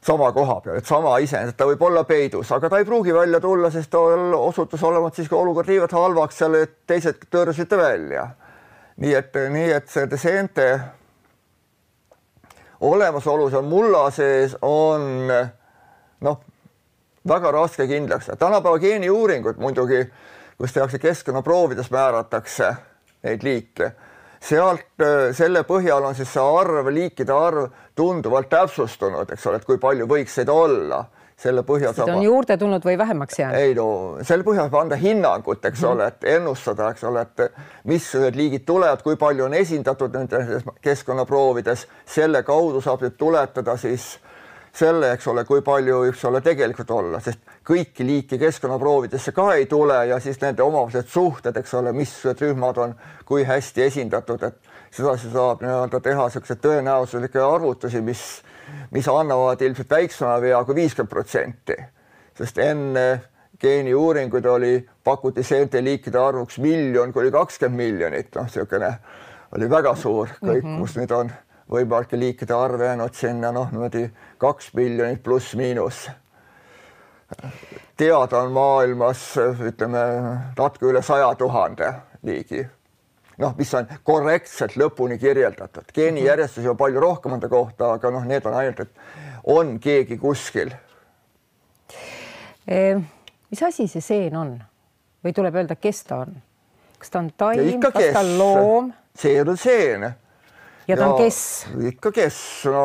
sama 0.00 0.32
koha 0.32 0.60
peal, 0.60 0.76
et 0.80 0.86
sama 0.86 1.18
iseenesest, 1.20 1.56
ta 1.60 1.66
võib 1.68 1.82
olla 1.84 2.04
peidus, 2.08 2.52
aga 2.56 2.70
ta 2.72 2.78
ei 2.80 2.86
pruugi 2.88 3.12
välja 3.14 3.40
tulla, 3.40 3.70
sest 3.70 3.90
tal 3.92 4.34
osutus 4.34 4.82
olevat 4.82 5.16
siiski 5.16 5.34
olukord 5.36 5.68
niivõrd 5.68 5.92
halvaks 5.92 6.40
seal, 6.40 6.56
et 6.62 6.78
teised 6.88 7.26
tõrjusid 7.32 7.68
ta 7.68 7.76
välja. 7.80 8.30
nii 9.00 9.14
et, 9.14 9.36
nii 9.52 9.70
et 9.72 9.88
see 9.88 10.16
seente 10.20 10.66
olemasolu 12.80 13.50
seal 13.50 13.64
mulla 13.68 14.10
sees 14.10 14.56
on 14.62 15.28
noh, 16.20 16.40
väga 17.28 17.52
raske 17.52 17.86
kindlaks 17.86 18.30
tänapäeva 18.38 18.78
geeniuuringud 18.80 19.60
muidugi, 19.60 20.04
kus 20.60 20.76
tehakse 20.76 21.00
keskkonnaproovides, 21.00 21.88
määratakse 21.90 22.74
neid 23.24 23.44
liike 23.44 23.92
sealt 24.40 25.04
äh, 25.04 25.30
selle 25.36 25.64
põhjal 25.68 26.04
on 26.08 26.16
siis 26.16 26.32
see 26.32 26.42
arv, 26.42 26.88
liikide 26.92 27.32
arv 27.34 27.70
tunduvalt 27.96 28.48
täpsustunud, 28.52 29.32
eks 29.32 29.46
ole, 29.46 29.60
et 29.60 29.66
kui 29.68 29.80
palju 29.80 30.08
võiks 30.08 30.36
seda 30.40 30.54
olla 30.56 31.04
selle 31.40 31.62
põhjal 31.64 31.94
saab. 31.96 32.12
on 32.12 32.24
juurde 32.24 32.56
tulnud 32.60 32.84
või 32.84 32.96
vähemaks 33.00 33.38
jäänud? 33.40 33.60
ei 33.60 33.74
no 33.76 33.88
selle 34.24 34.44
põhjal 34.44 34.68
saab 34.68 34.80
anda 34.82 34.96
hinnangut, 35.00 35.64
eks 35.70 35.84
ole, 35.88 36.08
et 36.12 36.26
ennustada, 36.36 36.90
eks 36.94 37.04
ole, 37.08 37.24
et 37.24 37.60
missugused 37.88 38.36
liigid 38.36 38.64
tulevad, 38.68 39.04
kui 39.04 39.16
palju 39.20 39.46
on 39.48 39.56
esindatud 39.60 40.16
nendes 40.16 40.66
keskkonnaproovides, 40.84 41.86
selle 42.08 42.42
kaudu 42.44 42.80
saab 42.84 43.04
nüüd 43.04 43.16
tuletada 43.20 43.76
siis 43.80 44.14
selle, 44.72 45.12
eks 45.12 45.26
ole, 45.30 45.44
kui 45.44 45.62
palju, 45.66 46.02
eks 46.10 46.24
ole, 46.28 46.40
tegelikult 46.44 46.90
olla, 46.94 47.20
sest 47.20 47.40
kõiki 47.66 48.06
liiki 48.06 48.38
keskkonnaproovidesse 48.38 49.32
ka 49.36 49.48
ei 49.56 49.66
tule 49.70 49.98
ja 50.08 50.20
siis 50.22 50.40
nende 50.42 50.62
omavahelised 50.62 51.10
suhted, 51.10 51.56
eks 51.56 51.74
ole, 51.78 51.92
missugused 51.96 52.44
rühmad 52.44 52.78
on, 52.82 52.94
kui 53.26 53.44
hästi 53.46 53.86
esindatud, 53.88 54.42
et 54.46 54.70
sedasi 54.94 55.32
saab 55.32 55.64
nii-öelda 55.64 56.00
teha 56.04 56.28
niisuguseid 56.28 56.62
tõenäosuslikke 56.64 57.42
arvutusi, 57.44 58.02
mis, 58.04 58.22
mis 58.94 59.08
annavad 59.10 59.62
ilmselt 59.62 59.90
väiksema 59.90 60.38
vea 60.42 60.62
kui 60.64 60.78
viiskümmend 60.82 61.10
protsenti, 61.10 61.76
sest 62.38 62.58
enne 62.62 63.06
geeniuuringuid 63.60 64.46
oli, 64.46 64.74
pakuti 65.04 65.42
seente 65.44 65.82
liikide 65.84 66.18
arvuks 66.18 66.58
miljon 66.58 67.12
kuni 67.12 67.30
kakskümmend 67.34 67.82
miljonit, 67.82 68.32
noh, 68.34 68.48
niisugune 68.48 68.94
oli 69.56 69.66
väga 69.70 69.94
suur 69.98 70.30
kõik 70.38 70.62
mm, 70.62 70.68
-hmm. 70.68 70.80
kus 70.80 70.96
nüüd 70.96 71.12
on 71.14 71.32
võimalike 71.70 72.18
liikide 72.18 72.54
arv 72.54 72.80
jäänud 72.82 73.14
sinna 73.14 73.52
noh, 73.52 73.70
niimoodi 73.72 74.08
kaks 74.38 74.74
miljonit 74.74 75.22
pluss-miinus 75.22 76.08
teada 77.96 78.38
on 78.38 78.52
maailmas 78.52 79.22
ütleme 79.66 80.02
natuke 80.58 80.86
üle 80.90 81.02
saja 81.02 81.34
tuhande 81.34 81.92
liigi. 82.22 82.66
noh, 83.38 83.54
mis 83.56 83.74
on 83.74 83.86
korrektselt 84.04 84.76
lõpuni 84.76 85.18
kirjeldatud, 85.18 85.92
geenijärjestusi 85.94 86.68
on 86.68 86.76
palju 86.76 87.00
rohkem 87.00 87.38
enda 87.38 87.48
kohta, 87.48 87.94
aga 87.96 88.10
noh, 88.12 88.24
need 88.28 88.46
on 88.46 88.54
ainult, 88.54 88.80
et 88.80 88.90
on 89.44 89.78
keegi 89.80 90.18
kuskil 90.20 90.72
e,. 92.68 93.00
mis 93.50 93.62
asi 93.62 93.88
see 93.88 94.04
seen 94.04 94.36
on 94.36 94.56
või 95.24 95.32
tuleb 95.36 95.56
öelda, 95.62 95.76
kes 95.76 96.04
ta 96.08 96.22
on? 96.26 96.34
kas 96.98 97.10
ta 97.10 97.22
on 97.22 97.30
taim, 97.36 97.80
kas 97.80 97.96
kes. 97.96 98.12
ta 98.12 98.24
on 98.24 98.34
loom? 98.38 98.92
seen 99.16 99.48
on 99.48 99.56
seen. 99.56 100.10
Ja 100.90 100.98
ta 100.98 101.10
on 101.12 101.18
kes? 101.22 101.40
ikka 101.92 102.12
kes, 102.14 102.38
no 102.70 102.84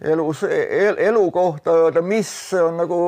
elus 0.00 0.42
el,, 0.42 0.96
elu 0.98 1.30
kohta 1.30 1.74
öelda, 1.76 2.02
mis 2.02 2.30
on 2.56 2.78
nagu, 2.80 3.00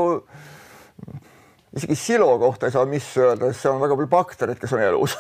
isegi 1.77 1.97
silo 1.97 2.29
kohta 2.39 2.69
ei 2.69 2.75
saa 2.75 2.85
mis 2.89 3.07
öelda, 3.19 3.49
sest 3.51 3.65
seal 3.65 3.77
on 3.77 3.83
väga 3.85 3.97
palju 3.97 4.11
baktereid, 4.13 4.61
kes 4.61 4.75
on 4.77 4.85
elus. 4.85 5.17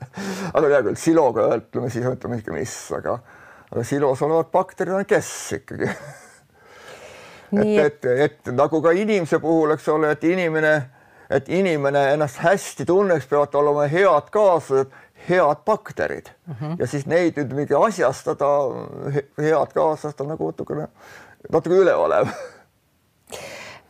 Aga 0.56 0.68
hea 0.68 0.82
küll, 0.84 1.00
siloga 1.00 1.48
ütleme, 1.56 1.90
siis 1.92 2.06
ütleme 2.10 2.40
ikka 2.42 2.54
mis, 2.54 2.76
aga, 2.96 3.18
aga 3.70 3.84
silos 3.84 4.22
olevad 4.26 4.52
bakterid 4.52 4.96
on 4.96 5.08
kes 5.08 5.32
ikkagi? 5.60 5.90
Et, 7.56 7.78
et, 7.78 8.06
et 8.24 8.48
nagu 8.50 8.80
ka 8.82 8.90
inimese 8.98 9.38
puhul, 9.40 9.70
eks 9.76 9.84
ole, 9.92 10.08
et 10.16 10.24
inimene, 10.26 10.72
et 11.30 11.46
inimene 11.54 12.00
ennast 12.10 12.40
hästi 12.42 12.84
tunneks, 12.88 13.28
peavad 13.30 13.54
olema 13.54 13.84
head 13.88 14.32
kaaslased 14.34 14.90
head 15.28 15.62
bakterid 15.64 16.28
mm 16.46 16.54
-hmm. 16.54 16.76
ja 16.78 16.86
siis 16.86 17.06
neid 17.06 17.38
nüüd 17.38 17.54
mingi 17.54 17.74
asjastada, 17.74 18.50
head 19.38 19.72
kaaslast 19.74 20.20
on 20.20 20.28
nagu 20.28 20.50
natukene, 20.50 20.88
natuke 21.50 21.80
üleolev 21.82 22.28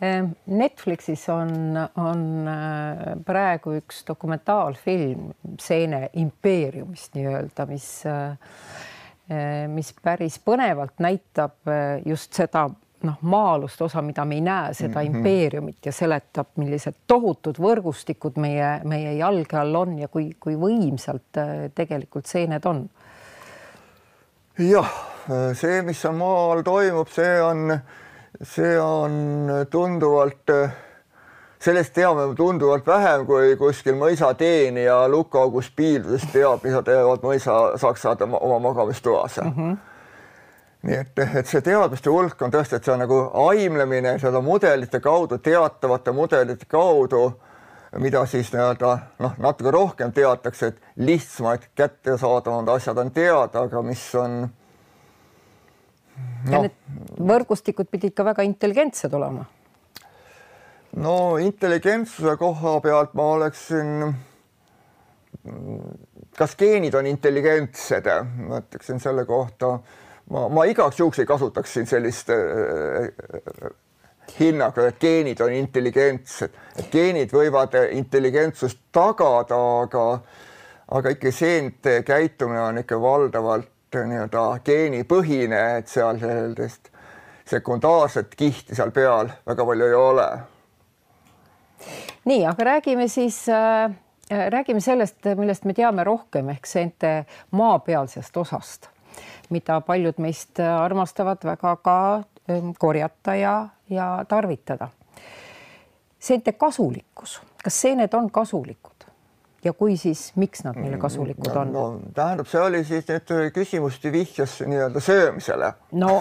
ehm, 0.01 0.31
Netflixis 0.47 1.29
on, 1.29 1.53
on 1.97 2.49
äh, 2.49 3.17
praegu 3.27 3.77
üks 3.81 4.05
dokumentaalfilm 4.09 5.33
Seene 5.61 6.09
impeeriumist 6.13 7.15
nii-öelda, 7.15 7.67
mis, 7.67 8.07
äh, 8.07 9.69
mis 9.69 9.95
päris 10.03 10.39
põnevalt 10.39 10.99
näitab 10.99 11.69
äh, 11.69 12.03
just 12.07 12.33
seda 12.33 12.69
noh, 13.05 13.19
maa-alust 13.21 13.83
osa, 13.83 14.03
mida 14.03 14.25
me 14.25 14.35
ei 14.35 14.41
näe, 14.41 14.75
seda 14.75 15.03
mm 15.03 15.07
-hmm. 15.07 15.17
impeeriumit 15.17 15.87
ja 15.87 15.93
seletab, 15.93 16.47
millised 16.57 16.95
tohutud 17.07 17.59
võrgustikud 17.59 18.39
meie, 18.41 18.81
meie 18.85 19.13
jalge 19.17 19.57
all 19.57 19.75
on 19.75 19.99
ja 19.99 20.09
kui, 20.09 20.31
kui 20.41 20.57
võimsalt 20.57 21.37
äh, 21.39 21.71
tegelikult 21.75 22.27
seened 22.27 22.65
on. 22.65 22.89
jah, 24.59 24.93
see, 25.53 25.83
mis 25.83 26.01
seal 26.01 26.15
maa 26.15 26.53
all 26.53 26.63
toimub, 26.63 27.09
see 27.09 27.43
on, 27.43 27.79
see 28.43 28.79
on 28.81 29.51
tunduvalt, 29.71 30.53
sellest 31.59 31.93
teame 31.93 32.35
tunduvalt 32.37 32.87
vähem 32.87 33.27
kui 33.27 33.57
kuskil 33.57 33.95
mõisateenija 33.95 35.09
lukaaugust 35.09 35.77
piildudes 35.77 36.25
teab, 36.33 36.65
mida 36.65 36.83
teevad 36.83 37.21
mõisa 37.23 37.77
saksad 37.77 38.23
oma 38.23 38.59
magamistoas 38.59 39.37
mm. 39.43 39.53
-hmm 39.53 39.77
nii 40.87 40.99
et, 41.01 41.19
et 41.41 41.51
see 41.51 41.63
teadmiste 41.65 42.13
hulk 42.13 42.43
on 42.47 42.53
tõesti, 42.55 42.79
et 42.79 42.87
see 42.87 42.95
on 42.95 43.03
nagu 43.03 43.19
aimlemine 43.47 44.17
seda 44.23 44.43
mudelite 44.45 45.01
kaudu, 45.03 45.41
teatavate 45.43 46.15
mudelite 46.15 46.69
kaudu, 46.71 47.25
mida 48.03 48.23
siis 48.31 48.53
nii-öelda 48.53 48.93
noh, 49.25 49.35
natuke 49.43 49.73
rohkem 49.75 50.13
teatakse, 50.15 50.73
et 50.73 51.03
lihtsamad 51.09 51.67
kättesaadavad 51.79 52.71
asjad 52.77 53.03
on 53.03 53.11
teada, 53.15 53.67
aga 53.67 53.83
mis 53.87 54.05
on 54.21 54.39
no.. 54.45 54.53
ja 56.53 56.63
need 56.67 57.27
võrgustikud 57.33 57.91
pidid 57.91 58.15
ka 58.17 58.27
väga 58.27 58.47
intelligentsed 58.47 59.15
olema. 59.17 59.47
no 61.03 61.19
intelligentsuse 61.43 62.37
koha 62.41 62.79
pealt 62.85 63.15
ma 63.19 63.31
oleksin 63.37 64.15
kas 66.37 66.57
geenid 66.59 66.95
on 66.95 67.07
intelligentsed, 67.07 68.09
ma 68.49 68.61
ütleksin 68.61 69.01
selle 69.03 69.25
kohta 69.29 69.79
ma, 70.31 70.49
ma 70.49 70.65
igaks 70.65 71.01
juhuks 71.01 71.19
ei 71.23 71.27
kasutaks 71.27 71.75
siin 71.75 71.87
sellist 71.87 72.31
äh, 72.31 73.71
hinnaga, 74.41 74.89
et 74.89 74.99
geenid 75.01 75.41
on 75.41 75.53
intelligentsed, 75.55 76.59
et 76.79 76.91
geenid 76.93 77.33
võivad 77.33 77.77
intelligentsust 77.91 78.81
tagada, 78.95 79.59
aga, 79.85 80.07
aga 80.99 81.15
ikka 81.15 81.33
seente 81.33 82.01
käitumine 82.07 82.61
on 82.61 82.83
ikka 82.83 83.01
valdavalt 83.01 83.73
nii-öelda 83.97 84.43
geenipõhine, 84.67 85.61
et 85.79 85.89
seal 85.89 86.19
sellist 86.21 86.91
sekundaarset 87.47 88.35
kihti 88.37 88.75
seal 88.75 88.91
peal 88.91 89.31
väga 89.47 89.67
palju 89.67 89.87
ei 89.87 89.95
ole. 89.95 90.27
nii, 92.25 92.43
aga 92.47 92.65
räägime 92.73 93.09
siis 93.09 93.45
äh, 93.49 93.95
räägime 94.51 94.81
sellest, 94.81 95.25
millest 95.39 95.65
me 95.65 95.75
teame 95.75 96.05
rohkem 96.05 96.51
ehk 96.51 96.67
seente 96.67 97.15
maapealsest 97.51 98.37
osast 98.37 98.91
mida 99.51 99.81
paljud 99.81 100.19
meist 100.19 100.61
armastavad 100.61 101.45
väga 101.45 101.77
ka 101.77 101.97
ähm, 102.51 102.73
korjata 102.79 103.35
ja, 103.35 103.69
ja 103.91 104.25
tarvitada. 104.29 104.89
seente 106.19 106.53
kasulikkus, 106.53 107.41
kas 107.63 107.81
seened 107.81 108.15
on 108.15 108.31
kasulikud? 108.31 108.97
ja 109.67 109.73
kui, 109.73 109.97
siis 109.97 110.33
miks 110.39 110.63
nad 110.65 110.77
meile 110.79 110.99
kasulikud 111.01 111.57
on? 111.57 111.73
no 111.73 111.85
tähendab, 112.15 112.49
see 112.51 112.61
oli 112.63 112.83
siis 112.87 113.07
nüüd 113.09 113.33
küsimuste 113.55 114.13
vihjas 114.13 114.59
nii-öelda 114.67 115.03
söömisele. 115.03 115.73
no 116.01 116.21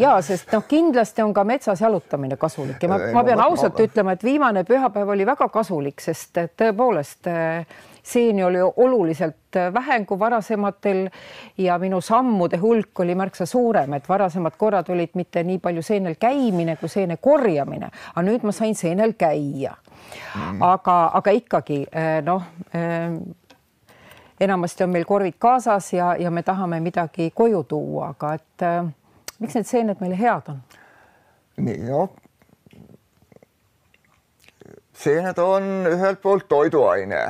ja 0.00 0.14
sest 0.24 0.52
noh, 0.54 0.64
kindlasti 0.68 1.24
on 1.24 1.34
ka 1.36 1.44
metsas 1.44 1.82
jalutamine 1.84 2.38
kasulik 2.40 2.82
ja 2.82 2.92
ma, 2.92 3.00
ma 3.14 3.24
pean 3.26 3.42
ausalt 3.44 3.78
ma... 3.78 3.88
ütlema, 3.88 4.14
et 4.16 4.24
viimane 4.24 4.64
pühapäev 4.68 5.12
oli 5.16 5.26
väga 5.28 5.48
kasulik, 5.52 6.00
sest 6.04 6.40
tõepoolest 6.60 7.28
seeni 8.04 8.44
oli 8.44 8.60
oluliselt 8.60 9.58
vähem 9.74 10.06
kui 10.06 10.18
varasematel 10.18 11.08
ja 11.58 11.78
minu 11.78 12.00
sammude 12.00 12.58
hulk 12.60 13.00
oli 13.00 13.14
märksa 13.14 13.46
suurem, 13.46 13.92
et 13.96 14.08
varasemad 14.08 14.58
korrad 14.58 14.90
olid 14.92 15.14
mitte 15.14 15.42
nii 15.42 15.58
palju 15.58 15.82
seenel 15.82 16.18
käimine 16.20 16.76
kui 16.76 16.88
seene 16.88 17.16
korjamine, 17.16 17.88
aga 18.14 18.26
nüüd 18.26 18.44
ma 18.44 18.52
sain 18.52 18.74
seenel 18.74 19.16
käia. 19.18 19.74
Mm.. 20.34 20.60
aga, 20.62 21.10
aga 21.16 21.32
ikkagi 21.32 21.86
noh 22.26 22.42
enamasti 24.40 24.84
on 24.84 24.90
meil 24.90 25.04
korvid 25.04 25.34
kaasas 25.38 25.92
ja, 25.92 26.16
ja 26.18 26.30
me 26.30 26.42
tahame 26.42 26.80
midagi 26.80 27.30
koju 27.34 27.64
tuua, 27.64 28.08
aga 28.08 28.34
et 28.34 28.62
äh, 28.62 28.84
miks 29.38 29.54
need 29.54 29.68
seened 29.68 30.02
meile 30.02 30.18
head 30.18 30.50
on? 30.50 30.60
nii 31.56 31.78
noh, 31.86 32.10
seened 34.92 35.38
on 35.38 35.68
ühelt 35.90 36.22
poolt 36.22 36.48
toiduaine 36.50 37.22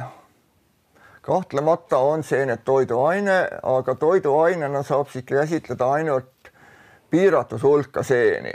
kahtlemata 1.24 1.98
on 1.98 2.22
seened 2.22 2.64
toiduaine, 2.64 3.48
aga 3.62 3.94
toiduainena 3.94 4.82
saab 4.82 5.08
siis 5.08 5.24
käsitleda 5.24 5.90
ainult 5.92 6.50
piiratud 7.10 7.62
hulka 7.62 8.02
seeni. 8.02 8.52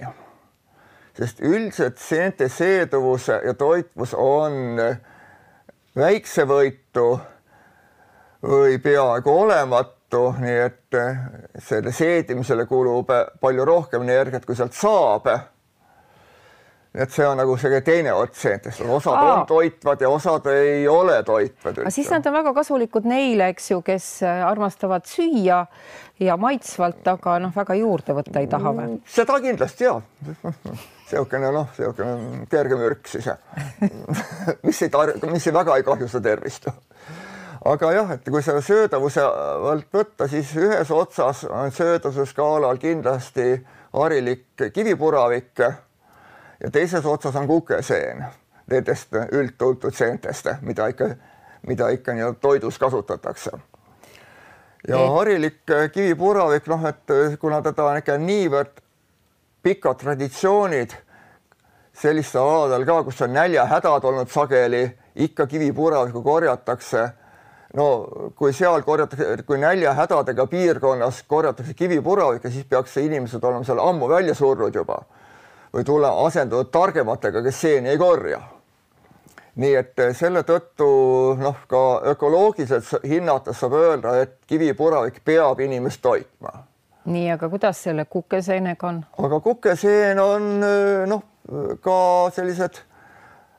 sest 1.19 1.41
üldiselt 1.41 1.97
seente 1.97 2.47
seeduvus 2.49 3.27
ja 3.27 3.53
toitvus 3.53 4.13
on 4.13 4.77
väiksevõitu 5.97 7.07
või 8.43 8.77
peaaegu 8.79 9.33
olematu, 9.41 10.21
nii 10.39 10.59
et 10.63 10.99
selle 11.59 11.91
seedimisele 11.91 12.65
kulub 12.65 13.09
palju 13.41 13.65
rohkem 13.65 14.05
energiat, 14.07 14.45
kui 14.45 14.55
sealt 14.55 14.77
saab 14.77 15.27
et 16.93 17.11
see 17.13 17.25
on 17.27 17.37
nagu 17.37 17.53
see 17.61 17.81
teine 17.85 18.13
ots 18.17 18.41
seentest, 18.41 18.81
osad 18.81 19.13
Aa. 19.13 19.33
on 19.33 19.47
toitvad 19.47 20.01
ja 20.01 20.09
osad 20.09 20.47
ei 20.49 20.87
ole 20.89 21.21
toitvad. 21.23 21.81
aga 21.83 21.91
siis 21.93 22.09
nad 22.09 22.25
on 22.25 22.33
väga 22.33 22.53
kasulikud 22.53 23.05
neile, 23.09 23.51
eks 23.53 23.71
ju, 23.71 23.81
kes 23.85 24.07
äh, 24.25 24.41
armastavad 24.47 25.05
süüa 25.05 25.59
ja 26.19 26.37
maitsvalt, 26.37 27.05
aga 27.07 27.37
noh, 27.45 27.53
väga 27.55 27.77
juurde 27.77 28.15
võtta 28.17 28.41
ei 28.41 28.49
taha 28.49 28.73
või? 28.73 28.87
Mm, 28.87 29.01
seda 29.05 29.37
kindlasti 29.43 29.85
ja. 29.85 29.99
niisugune 30.25 31.51
noh, 31.59 31.69
niisugune 31.77 32.47
kerge 32.49 32.79
mürk 32.79 33.11
siis 33.11 33.29
mis 34.65 34.81
ei 34.81 34.89
tar-, 34.93 35.13
mis 35.29 35.45
ei 35.45 35.53
väga 35.53 35.77
ei 35.77 35.85
kahjusta 35.85 36.21
tervist. 36.25 36.71
aga 37.69 37.91
jah, 37.93 38.15
et 38.17 38.25
kui 38.25 38.41
selle 38.41 38.63
söödavuse 38.65 39.21
alt 39.21 39.93
võtta, 39.93 40.25
siis 40.31 40.55
ühes 40.57 40.89
otsas 40.89 41.45
on 41.45 41.69
söödavuse 41.69 42.25
skaalal 42.33 42.81
kindlasti 42.81 43.59
harilik 43.93 44.73
kivipuravik 44.73 45.61
ja 46.63 46.71
teises 46.71 47.05
otsas 47.05 47.35
on 47.35 47.47
kukeseen 47.47 48.25
nendest 48.69 49.15
üldtuntud 49.31 49.95
seentest, 49.95 50.47
mida 50.61 50.87
ikka, 50.91 51.09
mida 51.67 51.89
ikka 51.89 52.13
nii-öelda 52.13 52.39
toidus 52.41 52.79
kasutatakse. 52.79 53.51
ja 54.87 54.95
et... 54.95 55.11
harilik 55.13 55.61
kivipuravik, 55.93 56.67
noh, 56.67 56.85
et 56.85 57.39
kuna 57.39 57.61
teda 57.61 57.85
on 57.89 57.97
ikka 57.97 58.17
niivõrd 58.17 58.81
pikad 59.63 59.97
traditsioonid 60.03 60.93
sellistel 61.93 62.41
aladel 62.41 62.85
ka, 62.85 63.03
kus 63.03 63.21
on 63.21 63.33
näljahädad 63.33 64.03
olnud 64.05 64.29
sageli, 64.31 64.85
ikka 65.15 65.47
kivipuravikku 65.47 66.23
korjatakse. 66.23 67.09
no 67.73 68.07
kui 68.35 68.53
seal 68.53 68.81
korjatakse, 68.81 69.43
kui 69.45 69.57
näljahädadega 69.57 70.47
piirkonnas 70.47 71.23
korjatakse 71.27 71.73
kivipuravikku, 71.73 72.49
siis 72.49 72.65
peaks 72.65 72.97
inimesed 72.97 73.43
olema 73.43 73.63
seal 73.63 73.79
ammu 73.79 74.09
välja 74.09 74.35
surnud 74.35 74.75
juba 74.75 75.03
või 75.73 75.83
tule 75.83 76.09
asenduvad 76.25 76.71
targematega, 76.71 77.43
kes 77.43 77.61
seeni 77.61 77.89
ei 77.89 77.97
korja. 77.97 78.41
nii 79.59 79.75
et 79.75 79.99
eh, 79.99 80.13
selle 80.15 80.43
tõttu 80.47 80.89
noh, 81.39 81.55
ka 81.67 82.01
ökoloogiliselt 82.13 83.03
hinnates 83.03 83.59
saab 83.59 83.73
öelda, 83.75 84.15
et 84.21 84.37
kivipuravik 84.47 85.21
peab 85.25 85.59
inimest 85.59 86.01
toitma. 86.01 86.63
nii, 87.05 87.31
aga 87.31 87.49
kuidas 87.49 87.83
selle 87.83 88.05
kukeseenega 88.05 88.87
on? 88.87 89.03
aga 89.17 89.39
kukeseen 89.39 90.19
on 90.19 90.63
eh, 90.63 91.07
noh, 91.07 91.23
ka 91.81 91.97
sellised 92.33 92.81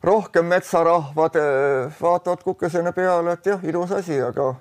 rohkem 0.02 0.46
metsarahvad 0.46 1.36
eh, 1.36 2.00
vaatavad 2.00 2.42
kukeseene 2.44 2.92
peale, 2.92 3.32
et 3.32 3.46
jah, 3.46 3.64
ilus 3.64 3.92
asi, 3.92 4.20
aga. 4.22 4.54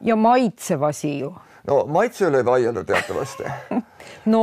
ja 0.00 0.16
maitsev 0.16 0.82
asi 0.82 1.18
ju 1.18 1.34
no 1.68 1.84
maitse 1.86 2.26
üle 2.28 2.42
ei 2.42 2.46
vaielda 2.46 2.84
teatavasti 2.86 3.46
no 4.32 4.42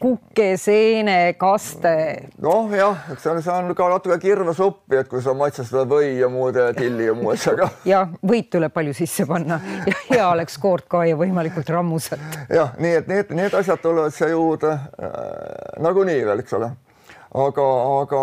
kuke, 0.00 0.52
seene, 0.60 1.34
kaste. 1.38 1.94
noh, 2.42 2.70
jah, 2.76 3.08
eks 3.12 3.24
see 3.24 3.32
on, 3.32 3.42
see 3.44 3.54
on 3.54 3.74
ka 3.78 3.88
natuke 3.92 4.18
kirvesuppi, 4.22 4.98
et 5.02 5.10
kui 5.10 5.22
sa 5.24 5.34
maitsestad 5.38 5.90
või 5.90 6.14
ja 6.20 6.30
muud 6.32 6.58
tilli 6.78 7.08
ja 7.08 7.16
muu 7.18 7.32
asjaga. 7.34 7.68
ja 7.92 8.04
võit 8.28 8.50
tuleb 8.52 8.74
palju 8.74 8.94
sisse 8.96 9.26
panna 9.28 9.60
ja 9.86 9.96
hea 10.10 10.28
oleks 10.30 10.58
koort 10.62 10.88
ka 10.90 11.04
ja 11.08 11.18
võimalikult 11.18 11.70
rammusat. 11.72 12.22
jah, 12.52 12.74
nii 12.78 12.96
et 13.02 13.10
need, 13.10 13.34
need 13.38 13.58
asjad 13.58 13.82
tulevad 13.82 14.14
siia 14.14 14.32
juurde 14.32 14.72
äh, 14.72 15.12
nagunii 15.82 16.22
veel, 16.26 16.44
eks 16.44 16.58
ole 16.60 16.72
aga, 17.34 17.66
aga 18.00 18.22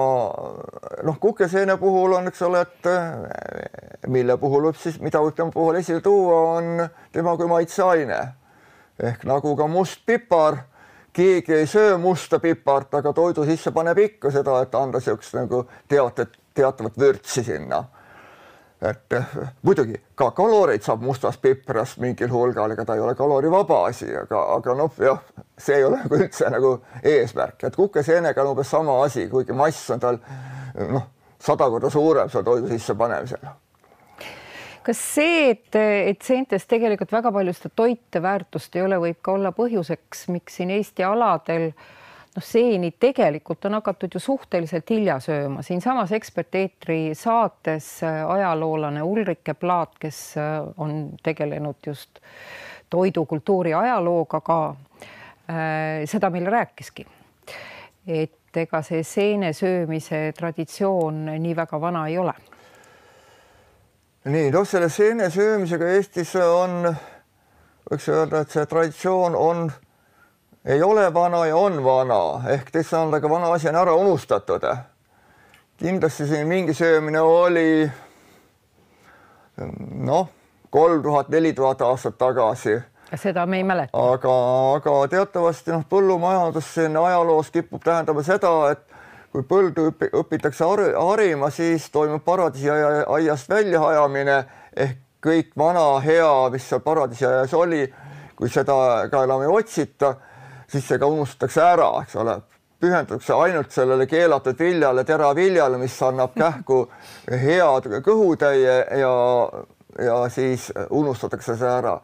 noh, 1.04 1.19
kukeseene 1.19 1.78
puhul 1.82 2.13
on, 2.19 2.28
eks 2.30 2.41
ole, 2.45 2.62
et 2.62 2.89
eh, 2.89 4.08
mille 4.08 4.38
puhul 4.38 4.69
võib 4.69 4.78
siis, 4.78 5.00
mida 5.02 5.22
võib 5.24 5.38
tema 5.38 5.54
puhul 5.54 5.80
esile 5.82 6.02
tuua, 6.06 6.41
on 6.60 6.84
tema 7.13 7.36
kui 7.38 7.50
maitseaine 7.50 8.19
ehk 9.00 9.24
nagu 9.28 9.56
ka 9.56 9.67
must 9.67 10.06
pipar. 10.06 10.58
keegi 11.13 11.54
ei 11.54 11.67
söö 11.67 11.98
musta 11.98 12.39
pipart, 12.39 12.93
aga 12.93 13.13
toidu 13.13 13.43
sisse 13.45 13.72
paneb 13.72 13.98
ikka 13.98 14.32
seda, 14.32 14.62
et 14.62 14.76
anda 14.76 15.00
niisugust 15.00 15.34
nagu 15.34 15.63
teatet, 15.88 16.38
teatavat 16.54 17.00
vürtsi 17.00 17.43
sinna 17.43 17.84
et 18.81 19.13
eh, 19.13 19.23
muidugi 19.61 19.97
ka 20.15 20.29
kaloreid 20.31 20.83
saab 20.83 21.03
mustast 21.03 21.41
piprast 21.43 21.99
mingil 21.99 22.31
hulgal, 22.31 22.71
ega 22.71 22.85
ta 22.87 22.95
ei 22.95 23.03
ole 23.03 23.15
kalorivaba 23.15 23.81
asi, 23.89 24.07
aga, 24.15 24.43
aga 24.55 24.75
noh, 24.79 24.99
jah, 25.03 25.19
see 25.59 25.79
ei 25.79 25.87
ole 25.87 25.99
nagu 26.03 26.19
üldse 26.19 26.51
nagu 26.53 26.73
eesmärk, 27.03 27.63
et 27.67 27.75
kukeseenega 27.75 28.43
on 28.43 28.53
umbes 28.53 28.71
sama 28.71 28.95
asi, 29.03 29.27
kuigi 29.31 29.55
mass 29.55 29.89
on 29.91 30.03
tal 30.03 30.21
noh, 30.79 31.09
sada 31.39 31.67
korda 31.69 31.91
suurem 31.91 32.31
seal 32.31 32.47
toidu 32.47 32.71
sisse 32.71 32.95
panemisel. 32.95 33.51
kas 34.87 35.05
see, 35.15 35.49
et, 35.51 35.75
et 35.75 36.21
seentes 36.23 36.65
tegelikult 36.65 37.11
väga 37.11 37.35
palju 37.35 37.53
seda 37.53 37.75
toiteväärtust 37.83 38.79
ei 38.79 38.87
ole, 38.87 39.03
võib 39.03 39.19
ka 39.21 39.35
olla 39.35 39.51
põhjuseks, 39.55 40.29
miks 40.31 40.61
siin 40.61 40.71
Eesti 40.71 41.03
aladel 41.03 41.73
äh, 41.73 41.95
noh, 42.39 42.45
seeni 42.45 42.93
tegelikult 42.99 43.65
on 43.67 43.78
hakatud 43.80 44.15
ju 44.15 44.19
suhteliselt 44.19 44.89
hilja 44.89 45.19
sööma. 45.19 45.62
siinsamas 45.62 46.12
Eksperteetri 46.15 47.12
saates 47.15 48.04
äh, 48.04 48.23
ajaloolane 48.32 49.04
Ulrike 49.04 49.54
Plaat, 49.54 49.97
kes 49.99 50.38
äh, 50.38 50.63
on 50.78 51.17
tegelenud 51.23 51.75
just 51.86 52.19
toidukultuuri 52.89 53.73
ajalooga 53.73 54.41
ka, 54.41 54.60
äh, 55.49 56.06
seda 56.06 56.30
meile 56.30 56.49
rääkiski. 56.49 57.06
et 58.08 58.58
ega 58.58 58.82
see 58.82 59.04
seene 59.04 59.52
söömise 59.54 60.32
traditsioon 60.38 61.25
nii 61.39 61.56
väga 61.56 61.82
vana 61.82 62.08
ei 62.08 62.17
ole. 62.17 62.34
nii, 64.25 64.49
noh, 64.52 64.65
selle 64.67 64.89
seene 64.89 65.30
söömisega 65.30 65.91
Eestis 65.97 66.36
on, 66.36 66.95
võiks 67.91 68.10
öelda, 68.10 68.41
et 68.41 68.52
see 68.52 68.65
traditsioon 68.65 69.36
on 69.36 69.69
ei 70.65 70.84
ole 70.84 71.13
vana 71.13 71.45
ja 71.45 71.58
on 71.58 71.84
vana 71.84 72.50
ehk 72.50 72.72
teisisõnu, 72.72 73.15
aga 73.15 73.30
vana 73.30 73.52
asi 73.54 73.69
on 73.69 73.76
ära 73.76 73.95
unustatud. 73.95 74.65
kindlasti 75.78 76.28
siin 76.28 76.48
mingi 76.48 76.74
söömine 76.74 77.22
oli 77.22 77.91
noh, 79.91 80.30
kolm 80.69 81.04
tuhat, 81.04 81.30
neli 81.30 81.54
tuhat 81.54 81.82
aastat 81.82 82.17
tagasi. 82.17 82.80
seda 83.15 83.45
me 83.45 83.58
ei 83.58 83.63
mäleta. 83.63 84.12
aga, 84.12 84.36
aga 84.76 85.08
teatavasti 85.08 85.72
noh, 85.72 85.84
põllumajandus 85.89 86.74
siin 86.74 86.98
ajaloos 86.98 87.52
kipub 87.52 87.84
tähendama 87.84 88.24
seda, 88.24 88.54
et 88.72 88.86
kui 89.32 89.43
põldu 89.43 89.91
õpitakse 90.22 90.65
harima, 90.98 91.50
siis 91.50 91.89
toimub 91.89 92.24
paradiisiaiast 92.26 93.50
väljahajamine 93.50 94.43
ehk 94.76 94.98
kõik 95.26 95.52
vana 95.58 96.00
hea, 96.00 96.50
mis 96.52 96.69
seal 96.69 96.82
paradiisiaias 96.82 97.54
oli, 97.54 97.84
kui 98.36 98.50
seda 98.50 99.08
ka 99.12 99.24
enam 99.24 99.43
ei 99.43 99.52
otsita 99.52 100.15
siis 100.69 100.88
see 100.88 100.99
ka 100.99 101.08
unustatakse 101.10 101.62
ära, 101.63 101.89
eks 102.03 102.15
ole, 102.21 102.39
pühendutakse 102.79 103.34
ainult 103.34 103.71
sellele 103.71 104.08
keelatud 104.08 104.60
viljale, 104.60 105.03
teraviljale, 105.03 105.77
mis 105.77 105.97
annab 106.05 106.36
kähku 106.43 106.86
head 107.29 107.89
kõhutäie 108.05 108.77
ja, 109.01 109.15
ja 110.05 110.21
siis 110.34 110.69
unustatakse 110.89 111.58
see 111.60 111.73
ära. 111.79 111.99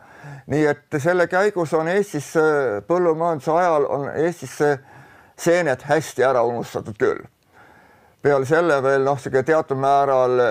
nii 0.47 0.65
et 0.65 0.99
selle 1.01 1.28
käigus 1.28 1.73
on 1.73 1.88
Eestis 1.88 2.34
põllumajanduse 2.88 3.51
ajal 3.51 3.86
on 3.86 4.10
Eestis 4.15 4.58
seened 5.38 5.82
hästi 5.86 6.23
ära 6.23 6.43
unustatud 6.43 6.97
küll. 6.97 7.21
peale 8.21 8.45
selle 8.45 8.82
veel 8.84 9.04
noh, 9.06 9.19
sihuke 9.21 9.43
teatud 9.43 9.78
määral 9.78 10.41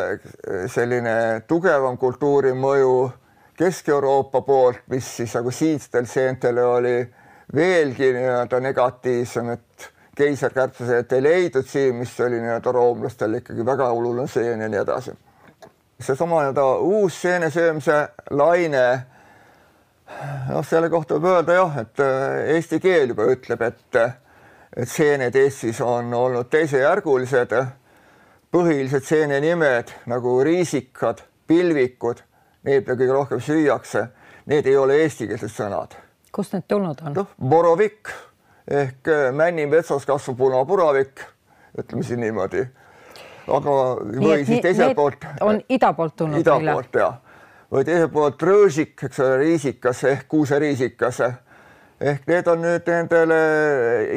selline 0.71 1.43
tugevam 1.49 1.99
kultuurimõju 1.99 2.97
Kesk-Euroopa 3.55 4.41
poolt, 4.43 4.81
mis 4.91 5.07
siis 5.17 5.35
nagu 5.35 5.51
siinstel 5.51 6.07
seentele 6.11 6.65
oli 6.65 6.97
veelgi 7.55 8.13
nii-öelda 8.13 8.61
negatiivsem, 8.61 9.51
et 9.51 9.91
keisarkärbseseent 10.17 11.13
ei 11.13 11.23
leidnud 11.23 11.67
siin, 11.67 11.97
mis 11.97 12.21
oli 12.21 12.41
nii-öelda 12.41 12.73
roomlastel 12.73 13.35
ikkagi 13.41 13.67
väga 13.67 13.89
oluline 13.91 14.27
seen 14.27 14.61
ja 14.61 14.69
nii 14.69 14.81
edasi. 14.81 15.13
seesama 16.01 16.41
nii-öelda 16.43 16.65
uus 16.77 17.23
seenesöömise 17.23 18.09
laine. 18.31 19.07
noh, 20.49 20.67
selle 20.67 20.91
kohta 20.91 21.15
võib 21.15 21.33
öelda 21.33 21.53
jah, 21.53 21.79
et 21.79 22.01
äh, 22.01 22.55
eesti 22.57 22.81
keel 22.81 23.09
juba 23.09 23.27
ütleb, 23.33 23.63
et, 23.63 23.97
et 24.77 24.89
seened 24.89 25.35
Eestis 25.35 25.81
on 25.81 26.15
olnud 26.15 26.51
teisejärgulised. 26.51 27.57
põhilised 28.53 29.03
seenenimed 29.03 29.91
nagu 30.07 30.43
riisikad, 30.45 31.25
pilvikud, 31.47 32.23
need, 32.63 32.85
mida 32.87 32.95
kõige 32.95 33.13
rohkem 33.13 33.41
süüakse, 33.41 34.07
need 34.47 34.67
ei 34.67 34.77
ole 34.77 35.03
eestikeelsed 35.03 35.51
sõnad. 35.51 36.04
Kust 36.35 36.55
need 36.57 36.67
tulnud 36.69 37.03
on? 37.07 37.15
noh, 37.15 37.35
borovik 37.39 38.11
ehk 38.71 39.09
äh, 39.09 39.29
männimetsas 39.33 40.07
kasvav 40.07 40.37
punapuravik, 40.37 41.21
ütleme 41.79 42.03
siin 42.07 42.21
niimoodi. 42.25 42.65
aga 43.47 43.75
või 44.01 44.45
siis 44.47 44.63
teiselt 44.65 44.97
poolt. 44.97 45.27
on 45.41 45.61
ida 45.69 45.93
poolt 45.93 46.17
tulnud. 46.17 46.41
ida 46.41 46.59
poolt 46.73 46.99
ja, 46.99 47.13
või 47.73 47.85
teiselt 47.85 48.13
poolt 48.13 48.43
rõõsik, 48.43 48.97
eks 49.05 49.21
ole, 49.21 49.37
riisikas 49.45 50.05
ehk 50.11 50.29
kuuseriisikas. 50.29 51.21
ehk 52.01 52.27
need 52.27 52.49
on 52.49 52.63
nüüd 52.63 52.91
nendele 52.91 53.41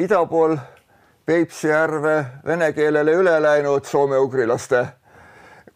ida 0.04 0.24
pool 0.26 0.56
Peipsi 1.28 1.68
järve 1.68 2.24
vene 2.46 2.70
keelele 2.72 3.12
üle 3.12 3.34
läinud 3.42 3.84
soome-ugrilaste 3.84 4.78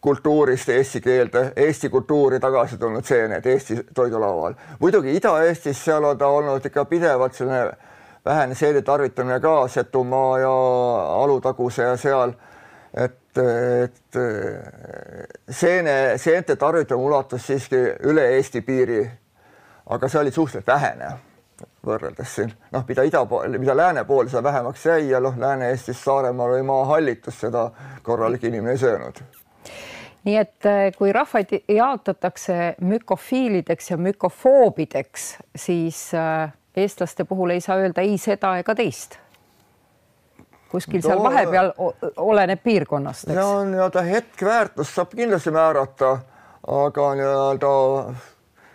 kultuurist 0.03 0.69
eesti 0.69 1.01
keelde, 1.01 1.53
Eesti 1.55 1.89
kultuuri 1.89 2.39
tagasi 2.39 2.77
tulnud 2.77 3.05
seened 3.07 3.45
Eesti 3.45 3.77
toidulaual. 3.95 4.53
muidugi 4.79 5.15
Ida-Eestis, 5.15 5.79
seal 5.85 6.03
on 6.03 6.17
ta 6.17 6.27
olnud 6.27 6.65
ikka 6.65 6.85
pidevalt 6.85 7.33
selline 7.33 7.71
vähene 8.25 8.55
seede 8.55 8.81
tarvitamine 8.81 9.39
ka 9.39 9.67
Setumaa 9.67 10.39
ja 10.39 10.51
Alutaguse 11.23 11.83
ja 11.83 11.97
seal, 11.97 12.33
et, 12.93 13.37
et 13.83 14.17
seene, 15.49 16.17
seente 16.17 16.55
tarvitamine 16.55 17.07
ulatus 17.07 17.47
siiski 17.47 17.79
üle 18.11 18.25
Eesti 18.35 18.61
piiri. 18.61 19.03
aga 19.89 20.07
see 20.07 20.19
oli 20.19 20.31
suhteliselt 20.31 20.67
vähene 20.67 21.13
võrreldes 21.85 22.35
siin, 22.35 22.51
noh, 22.71 22.83
mida 22.87 23.03
ida 23.03 23.23
pool, 23.25 23.55
mida 23.59 23.75
lääne 23.75 24.03
pool, 24.03 24.27
seda 24.27 24.43
vähemaks 24.43 24.85
jäi 24.85 25.09
ja 25.09 25.19
noh, 25.19 25.37
Lääne-Eestis, 25.37 26.03
Saaremaal 26.03 26.57
oli 26.57 26.63
maahallitus, 26.63 27.39
seda 27.39 27.69
korralik 28.03 28.43
inimene 28.43 28.75
ei 28.75 28.83
söönud 28.83 29.23
nii 30.23 30.37
et 30.39 30.65
eh, 30.65 30.91
kui 30.97 31.11
rahvaid 31.13 31.51
jaotatakse 31.67 32.75
mükofiilideks 32.81 33.91
ja 33.91 33.97
mükofoobideks, 33.97 35.25
siis 35.55 36.11
äh, 36.15 36.53
eestlaste 36.75 37.25
puhul 37.25 37.49
ei 37.49 37.61
saa 37.61 37.77
öelda 37.81 38.01
ei 38.01 38.17
seda 38.17 38.57
ega 38.57 38.75
teist. 38.75 39.17
kuskil 40.71 41.01
no, 41.03 41.07
seal 41.07 41.23
vahepeal 41.23 41.73
oleneb 42.17 42.63
piirkonnast. 42.63 43.27
see 43.27 43.43
on 43.43 43.71
nii-öelda 43.71 44.01
hetkväärtust 44.01 44.95
saab 44.95 45.11
kindlasti 45.15 45.51
määrata, 45.51 46.17
aga 46.67 47.09
nii-öelda 47.19 47.73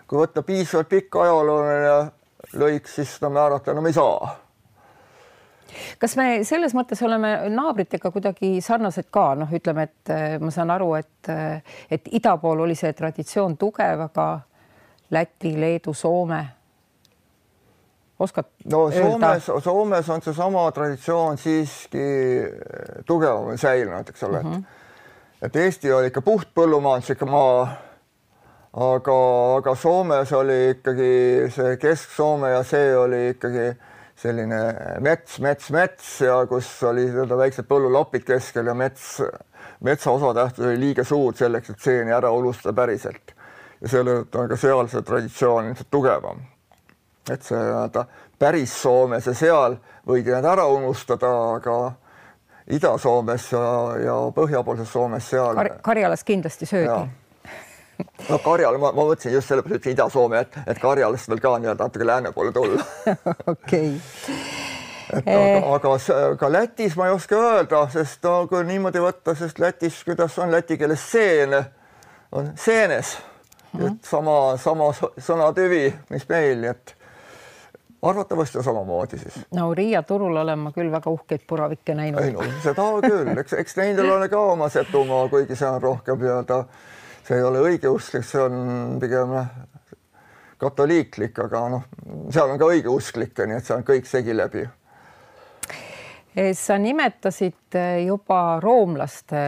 kui 0.09 0.21
võtta 0.21 0.43
piisavalt 0.43 0.89
pikk 0.89 1.17
ajalooline 1.17 1.97
lõik, 2.61 2.87
siis 2.89 3.17
seda 3.17 3.33
määrata 3.33 3.75
enam 3.75 3.89
ei 3.89 3.97
saa 3.97 4.37
kas 5.99 6.17
me 6.17 6.45
selles 6.45 6.75
mõttes 6.75 7.03
oleme 7.05 7.33
naabritega 7.53 8.11
kuidagi 8.11 8.61
sarnased 8.65 9.11
ka, 9.11 9.35
noh, 9.39 9.51
ütleme, 9.55 9.89
et 9.89 10.13
eh, 10.15 10.37
ma 10.41 10.51
saan 10.55 10.71
aru, 10.71 10.95
et, 10.99 11.33
eh, 11.33 11.81
et 11.91 12.13
ida 12.13 12.37
pool 12.43 12.67
oli 12.67 12.75
see 12.79 12.93
traditsioon 12.93 13.57
tugev, 13.57 14.07
aga 14.09 14.29
Läti, 15.11 15.55
Leedu, 15.57 15.95
Soome 15.97 16.59
oskad 18.19 18.45
no 18.65 18.91
Soomes, 18.91 19.51
Soomes 19.65 20.09
on 20.11 20.23
seesama 20.23 20.71
traditsioon 20.73 21.39
siiski 21.39 22.07
tugevamini 23.07 23.59
säilinud, 23.59 24.09
eks 24.09 24.23
ole 24.23 24.43
mm, 24.43 24.53
-hmm. 24.53 24.63
et, 25.43 25.43
et 25.43 25.57
Eesti 25.57 25.93
oli 25.93 26.07
ikka 26.07 26.23
puht 26.23 26.49
põllumajanduslik 26.55 27.23
maa. 27.31 27.69
aga, 28.73 29.19
aga 29.57 29.75
Soomes 29.75 30.33
oli 30.33 30.71
ikkagi 30.71 31.13
see 31.51 31.77
Kesk-Soome 31.77 32.51
ja 32.51 32.63
see 32.63 32.97
oli 32.97 33.29
ikkagi 33.29 33.77
selline 34.19 34.61
mets, 35.05 35.39
mets, 35.45 35.71
mets 35.71 36.13
ja 36.27 36.41
kus 36.51 36.69
oli 36.89 37.07
nii-öelda 37.07 37.39
väiksed 37.39 37.69
põllulapid 37.71 38.27
keskel 38.27 38.67
ja 38.67 38.75
mets, 38.75 39.19
metsa 39.87 40.11
osatähtsus 40.11 40.67
oli 40.67 40.81
liiga 40.89 41.07
suur 41.07 41.37
selleks, 41.39 41.71
et 41.71 41.83
seeni 41.83 42.15
ära 42.15 42.31
unustada 42.35 42.75
päriselt. 42.75 43.35
ja 43.81 43.89
selle 43.89 44.21
tõttu 44.21 44.43
on 44.43 44.49
ka 44.51 44.57
seal 44.59 44.89
see 44.91 45.03
traditsioon 45.07 45.71
ilmselt 45.71 45.91
tugevam 45.91 46.47
et 47.33 47.45
see 47.45 47.59
nii-öelda 47.59 48.05
päris 48.39 48.75
Soomes 48.83 49.27
ja 49.27 49.35
seal 49.37 49.77
võidi 50.09 50.33
need 50.33 50.47
ära 50.47 50.67
unustada, 50.73 51.31
aga 51.59 51.79
Ida-Soomes 52.69 53.49
ja, 53.53 53.65
ja 54.05 54.17
põhjapoolses 54.37 54.91
Soomes 54.93 55.31
seal 55.31 55.57
Kar. 55.57 55.73
Karjalas 55.85 56.25
kindlasti 56.25 56.69
söödi. 56.69 57.09
No 58.29 58.39
Karjal, 58.45 58.79
ma, 58.79 58.93
ma 58.93 59.05
mõtlesin 59.05 59.35
just 59.35 59.51
sellepärast 59.51 59.81
ütlesin 59.81 59.97
Ida-Soome, 59.97 60.43
et, 60.45 60.59
et 60.67 60.81
Karjalast 60.83 61.31
veel 61.31 61.43
ka 61.43 61.55
nii-öelda 61.59 61.89
natuke 61.89 62.07
lääne 62.07 62.33
poole 62.33 62.53
tulla. 62.53 62.85
okei. 63.55 63.95
et 65.13 65.31
aga, 65.31 65.39
eh. 65.39 65.71
aga 65.73 66.37
ka 66.41 66.53
Lätis 66.53 66.99
ma 66.99 67.09
ei 67.09 67.17
oska 67.17 67.41
öelda, 67.41 67.87
sest 67.93 68.25
no 68.29 68.43
kui 68.51 68.65
niimoodi 68.69 69.03
võtta, 69.03 69.35
sest 69.39 69.59
Lätis, 69.63 70.03
kuidas 70.05 70.39
on 70.39 70.53
läti 70.53 70.79
keeles 70.79 71.11
seen, 71.11 71.57
on 72.33 72.53
seenes 72.57 73.17
mm, 73.73 73.81
-hmm. 73.81 73.87
et 73.87 74.05
sama, 74.05 74.57
sama 74.57 74.93
sõnatüvi, 75.17 75.93
mis 76.11 76.29
meil, 76.29 76.65
et 76.65 76.99
arvatavasti 78.03 78.59
on 78.59 78.65
samamoodi 78.65 79.19
siis. 79.19 79.35
no 79.55 79.75
Riia 79.75 80.03
turul 80.03 80.37
olen 80.37 80.59
ma 80.59 80.73
küll 80.73 80.91
väga 80.93 81.11
uhkeid 81.11 81.41
puravikke 81.47 81.95
näinud. 81.95 82.23
ei 82.23 82.33
no 82.33 82.45
seda 82.63 82.87
küll, 83.03 83.33
eks, 83.39 83.53
eks 83.53 83.77
nendel 83.77 84.11
ole 84.11 84.29
ka 84.29 84.41
oma 84.53 84.69
Setumaa, 84.69 85.29
kuigi 85.29 85.57
see 85.57 85.69
on 85.69 85.83
rohkem 85.83 86.21
nii-öelda, 86.21 86.65
see 87.29 87.37
ei 87.37 87.45
ole 87.45 87.61
õigeusklik, 87.61 88.25
see 88.25 88.41
on 88.41 88.99
pigem 89.03 89.35
katoliiklik, 90.59 91.39
aga 91.45 91.65
noh, 91.75 91.89
seal 92.33 92.55
on 92.55 92.61
ka 92.61 92.69
õigeusklikke, 92.73 93.47
nii 93.47 93.61
et 93.61 93.69
see 93.69 93.77
on 93.77 93.85
kõik 93.87 94.09
segi 94.09 94.37
läbi. 94.37 94.67
sa 96.55 96.79
nimetasid 96.79 97.77
juba 98.07 98.61
roomlaste 98.63 99.43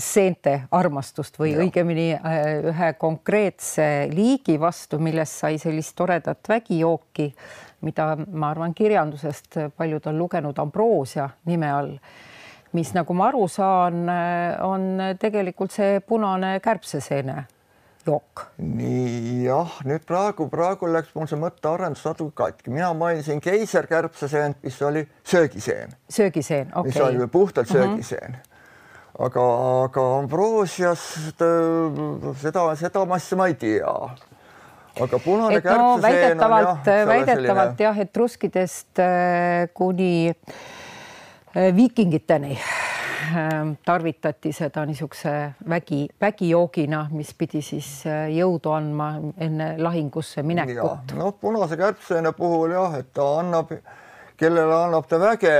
seente 0.00 0.62
armastust 0.70 1.38
või 1.38 1.52
ja. 1.52 1.60
õigemini 1.64 2.06
äh, 2.14 2.38
ühe 2.70 2.92
konkreetse 2.98 4.08
liigi 4.12 4.56
vastu, 4.60 4.98
millest 4.98 5.42
sai 5.42 5.58
sellist 5.60 5.94
toredat 5.96 6.48
vägijooki, 6.48 7.30
mida 7.86 8.14
ma 8.16 8.50
arvan, 8.50 8.74
kirjandusest 8.74 9.58
paljud 9.76 10.06
on 10.10 10.18
lugenud 10.18 10.58
Ambroosia 10.58 11.28
nime 11.48 11.72
all, 11.72 11.94
mis, 12.72 12.92
nagu 12.94 13.14
ma 13.14 13.28
aru 13.28 13.48
saan, 13.48 14.04
on 14.66 15.16
tegelikult 15.18 15.72
see 15.74 16.00
punane 16.00 16.58
kärbseseene 16.62 17.44
jook. 18.06 18.44
nii 18.56 19.44
jah, 19.44 19.80
nüüd 19.86 20.04
praegu, 20.08 20.46
praegu 20.52 20.88
läks 20.90 21.12
mul 21.16 21.28
see 21.30 21.40
mõttearendus 21.40 22.04
natuke 22.08 22.34
katki, 22.42 22.72
mina 22.72 22.92
mainisin 22.96 23.42
keiserkärbseseent, 23.44 24.60
mis 24.64 24.78
oli 24.82 25.04
söögiseen. 25.24 25.92
söögiseen, 26.08 26.72
okei 26.74 26.80
okay.. 26.80 26.92
mis 26.92 27.20
oli 27.20 27.28
puhtalt 27.28 27.68
mhm. 27.68 27.78
söögiseen 27.78 28.30
mm. 28.30 28.38
-hmm 28.38 28.46
aga, 29.20 29.42
aga 29.84 30.02
Ambrosiast 30.18 31.36
seda, 32.40 32.62
seda 32.80 33.04
massi 33.04 33.36
ma 33.36 33.48
ei 33.50 33.54
tea. 33.54 33.94
aga 35.00 35.18
punane 35.18 35.58
et 35.58 35.64
no 35.64 35.98
väidetavalt, 36.02 36.86
väidetavalt 36.86 37.80
jah, 37.80 37.98
etruskidest 37.98 38.98
äh, 38.98 39.68
kuni 39.74 40.30
äh, 40.30 40.79
viikingiteni 41.54 42.52
äh, 42.56 43.50
tarvitati 43.84 44.52
seda 44.52 44.84
niisuguse 44.86 45.34
vägi, 45.68 46.08
vägijoogina, 46.20 47.06
mis 47.10 47.34
pidi 47.34 47.62
siis 47.62 47.90
jõudu 48.34 48.74
andma 48.76 49.12
enne 49.38 49.74
lahingusse 49.78 50.42
minekut. 50.42 51.14
noh, 51.18 51.34
punase 51.40 51.76
kärbseene 51.76 52.32
puhul 52.32 52.74
jah, 52.76 52.98
et 52.98 53.12
ta 53.12 53.28
annab, 53.42 53.72
kellele 54.36 54.74
annab 54.84 55.08
ta 55.08 55.20
väge 55.20 55.56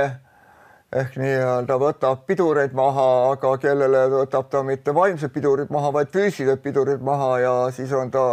ehk 0.91 1.15
nii-öelda 1.15 1.77
võtab 1.79 2.25
pidureid 2.27 2.73
maha, 2.75 3.07
aga 3.31 3.53
kellele 3.63 4.01
võtab 4.11 4.49
ta 4.51 4.63
mitte 4.67 4.91
vaimsed 4.95 5.31
pidurid 5.31 5.71
maha, 5.71 5.93
vaid 5.95 6.11
füüsilised 6.11 6.59
pidurid 6.63 7.03
maha 7.05 7.29
ja 7.39 7.53
siis 7.71 7.93
on 7.95 8.11
ta 8.11 8.25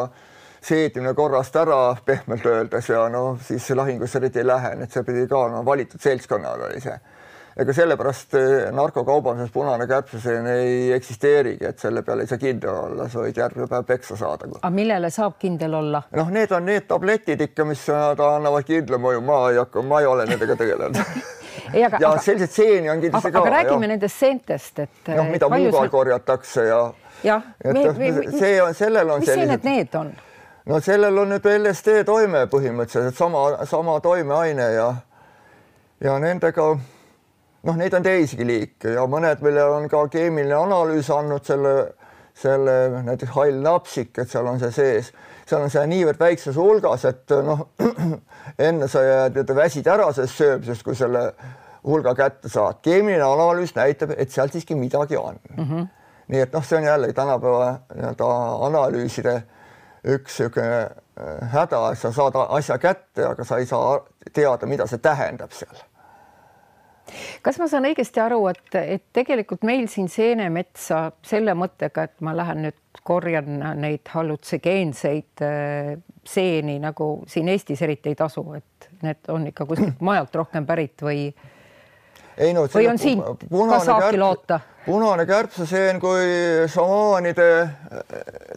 seedimine 0.65 1.15
korrast 1.15 1.55
ära 1.57 1.95
pehmelt 2.05 2.47
öeldes 2.47 2.89
ja 2.91 3.05
no 3.13 3.39
siis 3.43 3.69
lahingusse 3.71 4.19
eriti 4.19 4.43
ei 4.43 4.49
lähe, 4.49 4.75
nii 4.75 4.89
et 4.89 4.97
see 4.97 5.07
pidi 5.07 5.29
ka 5.31 5.45
no 5.53 5.63
valitud 5.67 6.03
seltskonnal 6.03 6.67
oli 6.67 6.83
see. 6.83 6.99
Ega 7.59 7.75
sellepärast 7.75 8.35
eh, 8.39 8.69
narkokaubanduses 8.75 9.51
punane 9.53 9.87
kärbseseen 9.91 10.47
ei 10.53 10.93
eksisteerigi, 10.95 11.67
et 11.67 11.79
selle 11.83 12.03
peale 12.07 12.23
ei 12.23 12.31
saa 12.31 12.39
kindel 12.39 12.75
olla, 12.75 13.09
sa 13.11 13.25
võid 13.25 13.41
järgmine 13.41 13.67
päev 13.71 13.87
peksa 13.89 14.17
saada. 14.17 14.47
aga 14.61 14.71
millele 14.75 15.11
saab 15.11 15.35
kindel 15.43 15.75
olla? 15.75 16.03
noh, 16.15 16.31
need 16.35 16.53
on 16.55 16.65
need 16.71 16.87
tabletid 16.91 17.43
ikka, 17.49 17.67
mis 17.67 17.83
annavad 17.91 18.67
kindla 18.69 19.01
mõju, 19.03 19.25
ma 19.27 19.41
ei 19.51 19.59
hakka, 19.59 19.83
ma 19.83 20.01
ei 20.05 20.07
ole 20.07 20.27
nendega 20.31 20.57
tegelenud 20.57 21.03
Ei, 21.75 21.83
aga- 21.85 21.99
ja 22.01 22.13
aga- 22.15 22.23
selliseid 22.23 22.55
seeni 22.55 22.91
on 22.91 23.01
kindlasti 23.03 23.29
aga, 23.29 23.41
ka. 23.41 23.47
aga 23.49 23.57
räägime 23.57 23.89
nendest 23.91 24.23
seentest, 24.23 24.79
et 24.85 25.11
noh, 25.11 25.27
mida 25.29 25.49
palju 25.51 25.73
Muugal 25.73 25.89
sa- 25.89 25.93
korjatakse 25.97 26.65
ja 26.69 26.79
jah, 27.27 27.43
noh, 27.75 27.99
see 28.39 28.55
on, 28.63 28.75
sellel 28.79 29.11
on 29.17 29.21
mis 29.25 29.33
seened 29.35 29.67
need 29.67 29.99
on? 29.99 30.13
no 30.69 30.79
sellel 30.85 31.19
on 31.25 31.35
nüüd 31.35 31.51
LSD 31.57 32.05
toime 32.07 32.45
põhimõtteliselt 32.53 33.19
sama, 33.19 33.43
sama 33.67 33.99
toimeaine 34.05 34.71
ja 34.77 34.89
ja 36.05 36.15
nendega 36.23 36.71
noh, 37.67 37.77
neid 37.79 37.95
on 37.95 38.05
teisigi 38.05 38.47
liike 38.47 38.95
ja 38.95 39.07
mõned, 39.11 39.43
millel 39.45 39.75
on 39.79 39.89
ka 39.91 40.05
keemiline 40.13 40.57
analüüs 40.59 41.11
andnud 41.15 41.47
selle, 41.47 41.75
selle 42.39 42.77
näiteks 43.07 43.35
hall 43.35 43.63
napsik, 43.65 44.13
et 44.19 44.31
seal 44.31 44.47
on 44.47 44.61
see 44.63 44.71
sees, 44.75 45.13
seal 45.49 45.65
on 45.65 45.73
see 45.73 45.85
niivõrd 45.91 46.21
väikses 46.23 46.59
hulgas, 46.59 47.07
et 47.09 47.35
noh, 47.45 47.67
enne 48.69 48.89
sa 48.91 49.03
jääd, 49.05 49.43
väsid 49.57 49.91
ära 49.91 50.11
sellest 50.13 50.39
söömisest, 50.39 50.87
kui 50.87 50.99
selle 50.99 51.31
hulga 51.89 52.15
kätte 52.15 52.51
saad. 52.53 52.83
keemiline 52.83 53.25
analüüs 53.25 53.75
näitab, 53.77 54.15
et 54.17 54.31
seal 54.35 54.51
siiski 54.53 54.75
midagi 54.75 55.17
on 55.17 55.39
mm. 55.57 55.65
-hmm. 55.65 55.87
nii 56.29 56.41
et 56.41 56.53
noh, 56.53 56.65
see 56.65 56.79
on 56.79 56.85
jällegi 56.85 57.15
tänapäeva 57.15 57.79
nii-öelda 57.95 58.33
analüüside 58.67 59.43
üks 60.05 60.39
niisugune 60.39 60.83
äh, 60.83 61.51
häda, 61.53 61.93
et 61.93 61.99
sa 61.99 62.13
saad 62.13 62.35
asja 62.49 62.79
kätte, 62.79 63.27
aga 63.27 63.45
sa 63.45 63.59
ei 63.59 63.67
saa 63.67 64.01
teada, 64.33 64.67
mida 64.67 64.87
see 64.87 64.99
tähendab 64.99 65.51
seal 65.53 65.88
kas 67.43 67.59
ma 67.59 67.69
saan 67.71 67.89
õigesti 67.89 68.21
aru, 68.23 68.41
et, 68.51 68.75
et 68.81 69.05
tegelikult 69.17 69.65
meil 69.69 69.87
siin 69.91 70.09
seenemetsa 70.13 71.09
selle 71.27 71.55
mõttega, 71.59 72.09
et 72.09 72.21
ma 72.25 72.35
lähen 72.37 72.67
nüüd 72.67 73.03
korjan 73.09 73.61
neid 73.81 74.09
hallutsegeenseid 74.13 75.45
äh, 75.45 75.93
seeni 76.29 76.79
nagu 76.83 77.13
siin 77.27 77.49
Eestis 77.49 77.83
eriti 77.83 78.13
ei 78.13 78.19
tasu, 78.19 78.45
et 78.59 78.91
need 79.03 79.31
on 79.33 79.47
ikka 79.49 79.67
kuskilt 79.69 80.03
mujalt 80.09 80.35
rohkem 80.43 80.67
pärit 80.69 81.07
või? 81.07 81.29
ei 82.39 82.53
no 82.55 82.67
või 82.71 82.89
on 82.91 83.01
siin 83.01 83.23
ka 83.23 83.81
saaki 83.85 84.19
loota? 84.21 84.61
punane 84.87 85.27
kärbseseen 85.27 86.01
kui 86.01 86.27
šamaanide 86.71 87.49
äh, 87.63 87.73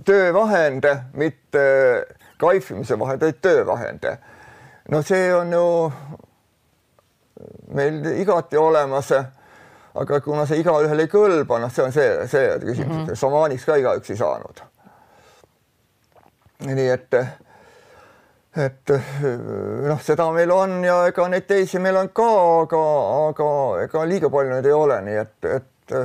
töövahend, 0.06 0.88
mitte 1.14 1.64
kaifimise 2.42 2.98
vahend, 3.00 3.22
vaid 3.22 3.42
töövahend. 3.42 4.08
no 4.90 5.02
see 5.06 5.30
on 5.36 5.54
ju 5.54 5.66
meil 7.74 8.06
igati 8.16 8.58
olemas. 8.58 9.12
aga 9.94 10.22
kuna 10.24 10.46
see 10.48 10.62
igaühele 10.62 11.04
ei 11.04 11.10
kõlba, 11.12 11.58
noh, 11.60 11.72
see 11.72 11.84
on 11.84 11.92
see, 11.92 12.12
see 12.32 12.52
küsimus 12.64 12.94
mm, 12.96 13.06
-hmm. 13.08 13.16
šamaaniks 13.20 13.66
ka 13.68 13.76
igaüks 13.76 14.10
ei 14.14 14.18
saanud. 14.18 14.62
nii 16.64 16.88
et, 16.90 17.14
et 18.56 18.94
noh, 19.88 20.00
seda 20.02 20.30
meil 20.32 20.52
on 20.52 20.84
ja 20.84 21.08
ega 21.08 21.28
neid 21.28 21.48
teisi 21.48 21.80
meil 21.80 21.98
on 21.98 22.10
ka, 22.10 22.30
aga, 22.62 22.84
aga 23.28 23.50
ega 23.84 24.06
liiga 24.06 24.30
palju 24.30 24.54
neid 24.54 24.66
ei 24.66 24.78
ole, 24.78 25.02
nii 25.02 25.18
et, 25.26 25.50
et, 25.58 25.98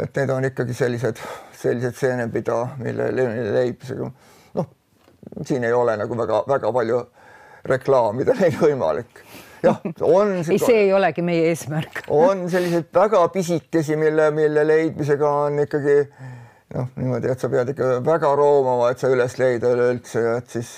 et 0.00 0.16
need 0.16 0.30
on 0.30 0.50
ikkagi 0.50 0.74
sellised, 0.74 1.22
sellised 1.62 1.94
seened, 1.94 2.32
mida, 2.34 2.64
mille 2.82 3.12
leibmisega 3.14 4.10
noh, 4.54 4.68
siin 5.44 5.64
ei 5.64 5.72
ole 5.72 5.96
nagu 5.96 6.18
väga-väga 6.18 6.72
palju 6.72 7.04
reklaamida 7.66 8.34
neid 8.40 8.58
võimalik 8.60 9.22
jah, 9.64 9.80
on. 10.00 10.32
ei, 10.42 10.58
see 10.58 10.80
ei 10.86 10.92
olegi 10.96 11.24
meie 11.26 11.50
eesmärk 11.52 12.02
on 12.12 12.46
selliseid 12.50 12.90
väga 12.94 13.22
pisikesi, 13.34 13.96
mille, 14.00 14.30
mille 14.34 14.66
leidmisega 14.66 15.30
on 15.46 15.62
ikkagi 15.64 15.96
noh, 16.74 16.90
niimoodi, 16.96 17.30
et 17.30 17.40
sa 17.40 17.50
pead 17.52 17.72
ikka 17.72 18.00
väga 18.06 18.32
roomama, 18.38 18.90
et 18.90 19.02
sa 19.02 19.10
üles 19.12 19.38
leida 19.40 19.72
üleüldse 19.74 20.22
ja 20.22 20.36
et 20.40 20.56
siis, 20.58 20.72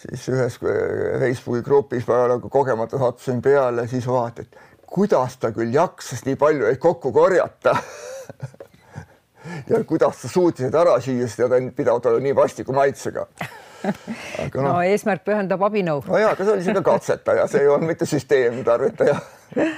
siis 0.00 0.28
ühes 0.32 0.58
Facebooki 0.60 1.64
grupis 1.66 2.06
ma 2.08 2.24
nagu 2.34 2.52
kogemata 2.52 3.00
sattusin 3.00 3.42
peale, 3.44 3.86
siis 3.90 4.06
vaata, 4.08 4.46
et 4.46 4.86
kuidas 4.90 5.38
ta 5.40 5.52
küll 5.54 5.74
jaksas 5.74 6.24
nii 6.26 6.38
palju 6.38 6.66
neid 6.66 6.80
kokku 6.82 7.12
korjata 7.14 7.76
ja 9.70 9.82
kuidas 9.86 10.22
ta 10.22 10.30
suutis 10.30 10.66
need 10.66 10.78
ära 10.78 10.96
süüa, 11.02 11.28
sest 11.28 11.46
on 11.46 11.72
pidanud 11.76 12.06
olema 12.10 12.28
nii 12.28 12.38
vastiku 12.38 12.76
maitsega 12.76 13.26
no, 13.84 14.62
no 14.62 14.74
eesmärk 14.86 15.24
pühendab 15.24 15.62
abinõu. 15.68 16.02
no 16.06 16.20
ja, 16.20 16.32
aga 16.34 16.44
see 16.44 16.56
oli 16.56 16.66
sihuke 16.66 16.84
katsetaja, 16.90 17.46
see 17.50 17.64
ei 17.64 17.70
olnud 17.72 17.92
mitte 17.92 18.08
süsteemne 18.08 18.64
tarvitaja. 18.66 19.20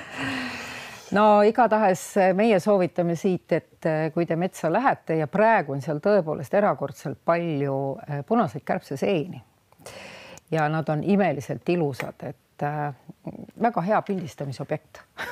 No 1.13 1.43
igatahes 1.45 2.01
meie 2.33 2.57
soovitame 2.61 3.13
siit, 3.21 3.53
et 3.53 3.89
eh, 3.89 4.07
kui 4.15 4.25
te 4.25 4.37
metsa 4.41 4.71
lähete 4.73 5.19
ja 5.19 5.27
praegu 5.29 5.75
on 5.75 5.83
seal 5.85 6.01
tõepoolest 6.01 6.55
erakordselt 6.57 7.19
palju 7.25 7.75
eh, 8.07 8.23
punaseid 8.25 8.65
kärbseseeni. 8.65 9.43
Ja 10.53 10.71
nad 10.73 10.89
on 10.89 11.05
imeliselt 11.05 11.69
ilusad, 11.69 12.17
et 12.25 12.65
äh, 12.65 12.95
väga 13.63 13.85
hea 13.85 14.03
pildistamisobjekt. 14.09 15.03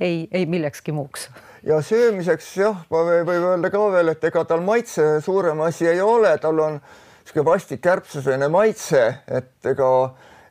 Ei, 0.00 0.28
ei 0.32 0.46
millekski 0.46 0.90
muuks. 0.92 1.28
ja 1.62 1.76
söömiseks 1.82 2.48
jah, 2.58 2.80
võib 2.90 3.28
öelda 3.30 3.70
ka 3.70 3.82
veel, 3.92 4.08
et 4.10 4.24
ega 4.26 4.42
tal 4.44 4.64
maitse 4.66 5.20
suurem 5.22 5.60
asi 5.62 5.86
ei 5.86 6.00
ole, 6.02 6.32
tal 6.42 6.58
on 6.64 6.80
niisugune 7.26 7.44
vastik 7.44 7.80
kärbsesene 7.82 8.48
maitse, 8.48 9.02
et 9.26 9.66
ega, 9.66 9.90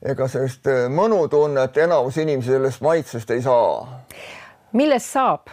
ega 0.04 0.28
sellist 0.28 0.68
äh, 0.68 0.86
mõnutunnet 0.92 1.78
enamus 1.78 2.18
inimesi 2.20 2.52
sellest 2.52 2.82
maitsest 2.84 3.32
ei 3.32 3.42
saa. 3.42 4.04
millest 4.74 5.12
saab? 5.12 5.48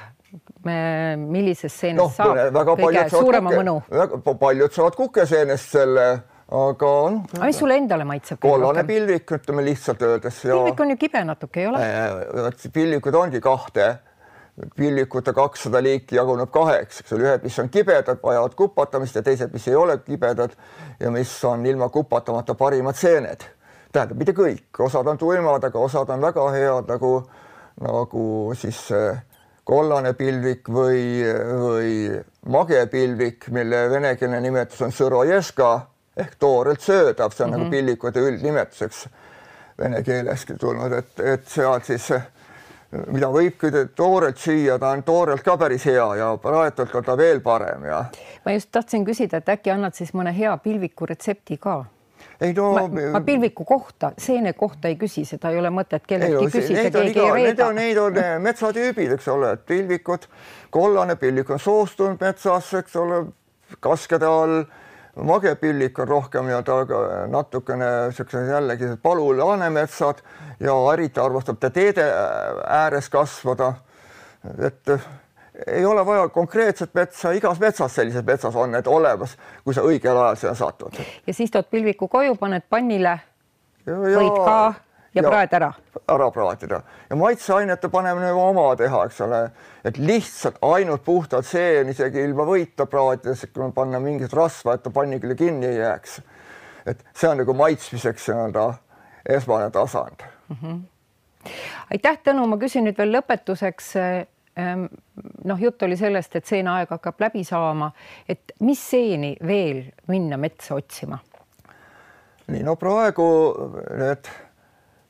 millisest 0.63 1.75
seenest 1.75 1.99
no, 1.99 2.09
saab 2.15 2.55
väga 2.55 2.75
kõige 2.79 3.09
suurema 3.11 3.51
kuke, 3.51 3.63
mõnu? 3.63 3.79
väga 3.91 4.35
paljud 4.39 4.73
saavad 4.73 4.95
kukeseenest 4.97 5.75
selle, 5.75 6.07
aga 6.49 6.93
noh. 7.11 7.25
aga 7.37 7.51
mis 7.51 7.59
sulle 7.59 7.77
endale 7.79 8.07
maitseb? 8.09 8.41
kollane 8.43 8.85
pilvik, 8.87 9.31
ütleme 9.39 9.65
lihtsalt 9.67 10.03
öeldes. 10.03 10.41
pilvik 10.43 10.81
on 10.81 10.95
ju 10.95 11.01
kibe 11.05 11.25
natuke, 11.27 11.63
ei 11.63 11.71
ole? 11.71 11.91
vot 12.39 12.67
pilvikud 12.73 13.15
ongi 13.15 13.43
kahte 13.43 13.93
pillikute 14.77 15.33
kakssada 15.33 15.81
liiki 15.83 16.17
jaguneb 16.17 16.51
kaheks, 16.53 17.01
eks 17.01 17.15
ole, 17.17 17.25
ühed, 17.25 17.45
mis 17.47 17.59
on 17.59 17.71
kibedad, 17.73 18.19
vajavad 18.23 18.55
kupatamist 18.57 19.17
ja 19.17 19.23
teised, 19.25 19.53
mis 19.53 19.69
ei 19.69 19.77
ole 19.77 19.97
kibedad 20.05 20.53
ja 21.01 21.11
mis 21.11 21.33
on 21.49 21.67
ilma 21.67 21.89
kupatamata 21.89 22.55
parimad 22.55 22.99
seened. 22.99 23.49
tähendab, 23.93 24.17
mitte 24.19 24.33
kõik, 24.33 24.69
osad 24.79 25.07
on 25.07 25.19
tuimad, 25.19 25.65
aga 25.65 25.79
osad 25.79 26.11
on 26.11 26.21
väga 26.21 26.45
head 26.53 26.89
nagu, 26.89 27.11
nagu 27.81 28.27
siis 28.57 28.87
kollane 29.65 30.13
pilvik 30.17 30.69
või, 30.69 31.03
või 31.63 31.91
magepilvik, 32.47 33.49
mille 33.53 33.89
venekeelne 33.91 34.41
nimetus 34.41 34.81
on 34.83 34.93
sõrojeska 34.93 35.73
ehk 36.17 36.37
toorelt 36.39 36.81
söödav, 36.81 37.33
see 37.33 37.45
on 37.45 37.51
mm 37.51 37.55
-hmm. 37.55 37.59
nagu 37.59 37.65
mhm. 37.65 37.71
pillikute 37.71 38.21
üldnimetuseks 38.21 39.07
vene 39.79 40.03
keeleski 40.03 40.55
tulnud, 40.61 40.93
et, 40.93 41.21
et 41.21 41.49
sealt 41.49 41.85
siis 41.85 42.11
mida 42.93 43.31
võibki 43.33 43.71
toorelt 43.97 44.39
süüa, 44.41 44.77
ta 44.81 44.93
on 44.93 45.03
toorelt 45.07 45.43
ka 45.45 45.57
päris 45.61 45.87
hea 45.89 46.05
ja 46.19 46.29
praetult 46.41 46.95
on 46.99 47.07
ta 47.07 47.17
veel 47.17 47.41
parem 47.45 47.87
ja. 47.89 48.05
ma 48.45 48.55
just 48.57 48.69
tahtsin 48.73 49.07
küsida, 49.09 49.41
et 49.41 49.49
äkki 49.49 49.73
annad 49.73 49.97
siis 49.97 50.13
mõne 50.17 50.35
hea 50.37 50.53
pilviku 50.61 51.09
retsepti 51.09 51.57
ka? 51.63 51.83
ei 52.43 52.53
no 52.57 52.73
ma, 52.75 52.85
ma 53.17 53.21
pilviku 53.25 53.65
kohta, 53.65 54.13
seene 54.19 54.53
kohta 54.59 54.91
ei 54.91 54.99
küsi, 55.01 55.25
seda 55.29 55.51
ei 55.53 55.61
ole 55.61 55.71
mõtet 55.75 56.05
kelleltki 56.09 56.51
küsida, 56.53 56.85
keegi 56.91 57.15
iga, 57.15 57.27
ei 57.27 57.33
reeda. 57.33 57.49
Need 57.49 57.65
on, 57.65 57.81
neid 57.81 58.01
on 58.03 58.21
eh, 58.21 58.33
metsatüübid, 58.43 59.17
eks 59.17 59.29
ole, 59.33 59.55
et 59.57 59.65
pilvikud, 59.67 60.29
kollane 60.75 61.17
pilvik 61.21 61.51
on 61.55 61.63
soostunud 61.63 62.21
metsas, 62.23 62.73
eks 62.83 62.97
ole, 63.01 63.25
kaskede 63.81 64.29
all 64.29 64.63
magepillik 65.17 65.99
on 65.99 66.09
rohkem 66.09 66.49
ja 66.49 66.63
ta 66.63 66.79
natukene 67.29 68.13
siukse 68.13 68.45
jällegi 68.47 68.85
palu-laanemetsad 69.03 70.23
ja 70.61 70.77
eriti 70.93 71.21
armastab 71.21 71.59
ta 71.61 71.71
teede 71.71 72.07
ääres 72.67 73.11
kasvada. 73.11 73.75
et 74.59 74.89
ei 75.67 75.85
ole 75.85 76.07
vaja 76.07 76.29
konkreetset 76.29 76.95
metsa, 76.95 77.33
igas 77.33 77.61
metsas 77.61 77.95
sellises 77.95 78.25
metsas 78.25 78.57
on 78.57 78.73
need 78.73 78.87
olemas, 78.87 79.37
kui 79.65 79.75
sa 79.75 79.85
õigel 79.85 80.17
ajal 80.17 80.37
sinna 80.37 80.55
satud. 80.55 80.97
ja 81.27 81.35
siis 81.35 81.51
tood 81.51 81.69
pilviku 81.71 82.09
koju, 82.09 82.37
paned 82.41 82.65
pannile. 82.71 83.19
võid 83.87 84.45
ka 84.45 84.75
ja, 85.15 85.23
ja 85.23 85.29
praed 85.29 85.53
ära. 85.53 85.73
ära 86.09 86.31
praadida 86.31 86.81
ja 87.11 87.17
maitseainete 87.17 87.89
panemine 87.89 88.29
juba 88.33 88.45
oma 88.53 88.67
teha, 88.77 89.05
eks 89.09 89.21
ole, 89.27 89.43
et 89.85 89.99
lihtsalt 89.99 90.61
ainult 90.63 91.05
puhtalt 91.05 91.47
seen 91.47 91.91
isegi 91.93 92.23
ilma 92.25 92.47
võita 92.49 92.87
praadides, 92.91 93.47
kui 93.53 93.73
panna 93.75 94.01
mingit 94.01 94.33
rasva, 94.37 94.77
et 94.77 94.85
ta 94.85 94.91
panni 94.95 95.21
küll 95.21 95.37
kinni 95.39 95.69
ei 95.69 95.81
jääks. 95.81 96.21
et 96.87 97.05
see 97.15 97.29
on 97.29 97.39
nagu 97.39 97.55
maitsmiseks 97.55 98.29
nii-öelda 98.29 98.73
esmane 99.29 99.71
tasand 99.71 100.25
mm. 100.49 100.57
-hmm. 100.63 100.81
aitäh, 101.91 102.19
Tõnu, 102.25 102.47
ma 102.47 102.57
küsin 102.57 102.85
nüüd 102.89 102.99
veel 102.99 103.13
lõpetuseks 103.17 103.97
ehm, 103.97 104.87
noh, 105.45 105.61
jutt 105.61 105.83
oli 105.83 105.97
sellest, 105.97 106.37
et 106.37 106.47
seeneaeg 106.47 106.91
hakkab 106.91 107.21
läbi 107.21 107.45
saama, 107.45 107.93
et 108.29 108.53
mis 108.61 108.91
seeni 108.91 109.37
veel 109.47 109.85
minna 110.09 110.37
metsa 110.37 110.75
otsima? 110.75 111.19
nii, 112.47 112.63
no 112.63 112.77
praegu 112.77 113.27
need 113.99 114.29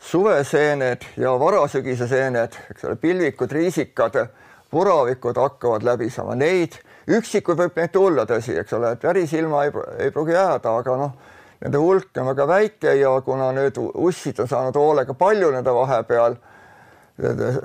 suveseened 0.03 1.05
ja 1.17 1.33
varasügise 1.39 2.09
seened, 2.09 2.57
eks 2.71 2.85
ole, 2.85 2.97
pilvikud, 2.97 3.53
riisikad, 3.53 4.19
puravikud 4.71 5.39
hakkavad 5.39 5.85
läbi 5.87 6.11
saama, 6.11 6.35
neid 6.39 6.79
üksikuid 7.07 7.59
võib 7.59 7.79
neid 7.79 7.93
tulla, 7.95 8.25
tõsi, 8.27 8.57
eks 8.59 8.75
ole, 8.79 8.95
et 8.97 9.03
päris 9.03 9.33
ilma 9.37 9.65
ei, 9.67 9.75
ei 10.03 10.11
pruugi 10.15 10.35
jääda, 10.35 10.75
aga 10.83 10.97
noh, 10.99 11.13
nende 11.63 11.79
hulk 11.79 12.19
on 12.19 12.31
väga 12.33 12.49
väike 12.51 12.97
ja 12.99 13.13
kuna 13.25 13.53
nüüd 13.55 13.79
ussid 13.79 14.41
on 14.43 14.51
saanud 14.51 14.79
hoolega 14.79 15.15
paljuneda 15.15 15.75
vahepeal, 15.75 16.37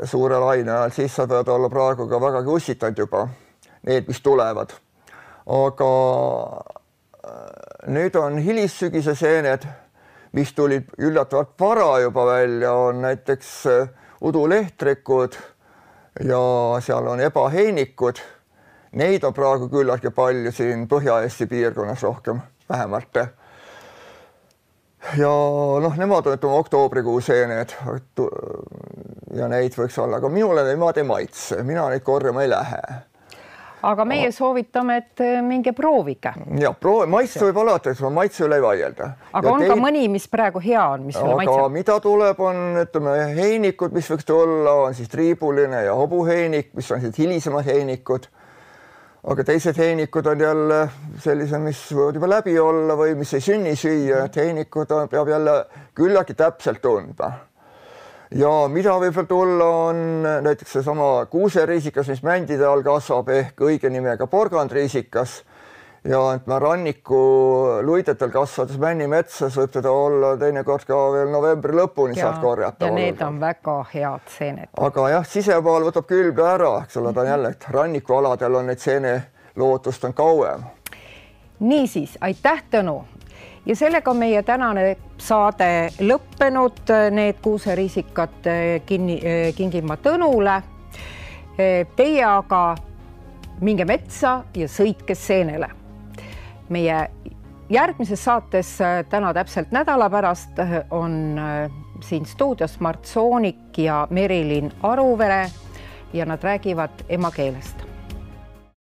suure 0.05 0.39
laine 0.43 0.71
ajal, 0.71 0.93
siis 0.93 1.15
sa 1.15 1.25
pead 1.27 1.47
olla 1.49 1.69
praegu 1.71 2.05
ka 2.09 2.19
vägagi 2.21 2.53
ussitanud 2.53 2.99
juba, 2.99 3.27
need, 3.87 4.05
mis 4.07 4.21
tulevad. 4.21 4.75
aga 5.47 5.91
nüüd 7.87 8.15
on 8.19 8.37
hilissügise 8.43 9.15
seened, 9.15 9.63
mis 10.37 10.53
tulid 10.53 10.91
üllatavalt 11.01 11.55
vara 11.59 11.89
juba 12.03 12.25
välja, 12.29 12.73
on 12.73 13.01
näiteks 13.01 13.53
udulehtrikud 14.21 15.37
ja 16.27 16.41
seal 16.85 17.09
on 17.09 17.23
ebaheinikud. 17.25 18.21
Neid 18.97 19.25
on 19.27 19.33
praegu 19.33 19.67
küllaltki 19.69 20.13
palju 20.15 20.53
siin 20.55 20.85
Põhja-Eesti 20.89 21.49
piirkonnas 21.49 22.05
rohkem, 22.05 22.39
vähemalt 22.69 23.19
ja 25.17 25.31
noh, 25.81 25.97
nemad 25.97 26.27
on 26.27 26.35
ütleme 26.35 26.59
oktoobrikuu 26.61 27.19
seened 27.23 27.73
ja 29.37 29.49
neid 29.51 29.77
võiks 29.77 29.97
olla, 30.01 30.19
aga 30.19 30.31
minule 30.31 30.65
nemad 30.67 30.97
ei 30.97 31.07
maitse, 31.07 31.61
mina 31.63 31.87
neid 31.91 32.03
korjama 32.05 32.43
ei 32.43 32.51
lähe. 32.51 32.81
Aga 33.81 34.05
meie 34.09 34.31
soovitame, 34.33 34.97
et 34.97 35.21
äh, 35.21 35.41
minge 35.45 35.73
proovige. 35.77 36.33
ja 36.59 36.73
proovi, 36.73 37.09
maitse 37.11 37.43
võib 37.45 37.59
alati, 37.61 37.93
ma 38.01 38.13
maitse 38.21 38.45
üle 38.47 38.57
ei 38.57 38.65
vaielda. 38.65 39.11
aga 39.31 39.47
ja 39.47 39.53
on 39.53 39.65
teid... 39.65 39.73
ka 39.73 39.77
mõni, 39.81 40.07
mis 40.11 40.27
praegu 40.31 40.63
hea 40.63 40.87
on, 40.95 41.05
mis 41.09 41.19
sulle 41.19 41.35
maitseb? 41.37 41.53
aga 41.53 41.69
mida 41.75 41.99
tuleb, 42.03 42.41
on 42.41 42.81
ütleme 42.81 43.15
heinikud, 43.37 43.93
mis 43.93 44.09
võiks 44.13 44.27
tulla, 44.27 44.73
on 44.87 44.97
siis 44.97 45.11
triibuline 45.13 45.85
ja 45.85 45.93
hobuheinik, 45.97 46.73
mis 46.77 46.91
on 46.91 47.05
siis 47.05 47.21
hilisemad 47.21 47.65
heinikud 47.67 48.29
aga 49.27 49.43
teised 49.43 49.77
heinikud 49.77 50.25
on 50.31 50.39
jälle 50.39 50.79
sellised, 51.23 51.59
mis 51.59 51.81
võivad 51.91 52.15
juba 52.19 52.29
läbi 52.31 52.55
olla 52.59 52.95
või 52.95 53.15
mis 53.19 53.33
ei 53.35 53.43
sünni 53.43 53.75
süüa, 53.75 54.23
et 54.27 54.39
heinikud 54.39 54.91
on, 54.95 55.09
peab 55.11 55.27
jälle 55.31 55.57
küllaltki 55.97 56.37
täpselt 56.37 56.81
tundma. 56.81 57.31
Ja 58.35 58.51
mida 58.71 58.97
võib 58.99 59.15
veel 59.15 59.29
tulla, 59.29 59.67
on 59.89 60.01
näiteks 60.43 60.79
seesama 60.79 61.25
kuuseriisikas, 61.31 62.09
mis 62.11 62.23
mändide 62.25 62.65
all 62.67 62.83
kasvab 62.83 63.29
ehk 63.31 63.63
õige 63.63 63.91
nimega 63.93 64.27
porgandriisikas 64.27 65.41
ja 66.07 66.19
ütleme 66.35 66.59
ranniku 66.59 67.21
luidetel 67.83 68.31
kasvades 68.31 68.77
männimetsas 68.79 69.57
võib 69.57 69.73
teda 69.73 69.91
olla 69.91 70.35
teinekord 70.39 70.85
ka 70.87 70.99
veel 71.15 71.31
novembri 71.33 71.75
lõpuni 71.75 72.17
ja, 72.17 72.27
saad 72.27 72.41
korjata. 72.43 72.87
ja 72.87 72.93
need 72.95 73.21
on 73.25 73.39
väga 73.41 73.77
head 73.93 74.31
seened. 74.37 74.71
aga 74.77 75.09
jah, 75.15 75.27
sisemaal 75.27 75.87
võtab 75.89 76.07
külbe 76.07 76.47
ära, 76.47 76.73
eks 76.85 76.99
ole, 77.01 77.13
ta 77.13 77.23
on 77.23 77.33
jälle, 77.33 77.53
et 77.55 77.69
rannikualadel 77.75 78.61
on 78.61 78.71
neid 78.71 78.83
seenelootust 78.83 80.07
on 80.07 80.17
kauem. 80.17 80.67
niisiis, 81.59 82.17
aitäh, 82.21 82.63
Tõnu 82.71 83.01
ja 83.67 83.75
sellega 83.75 84.11
on 84.11 84.17
meie 84.17 84.43
tänane 84.43 84.95
saade 85.17 85.89
lõppenud. 85.99 86.83
Need 87.11 87.41
kuuseriisikad 87.41 88.47
kinni, 88.85 89.19
kingin 89.55 89.85
ma 89.87 89.97
Tõnule. 90.01 90.61
Teie 91.95 92.23
aga 92.25 92.61
minge 93.61 93.85
metsa 93.89 94.43
ja 94.55 94.67
sõitke 94.69 95.15
seenele 95.17 95.69
meie 96.69 97.09
järgmises 97.69 98.23
saates 98.23 98.77
täna 99.09 99.33
täpselt 99.33 99.71
nädala 99.71 100.09
pärast 100.09 100.59
on 100.91 101.39
siin 102.03 102.25
stuudios 102.25 102.79
Mart 102.79 103.05
Soonik 103.05 103.77
ja 103.77 104.07
Merilin 104.09 104.71
Aruvere 104.83 105.49
ja 106.13 106.25
nad 106.25 106.43
räägivad 106.43 107.03
emakeelest 107.09 107.86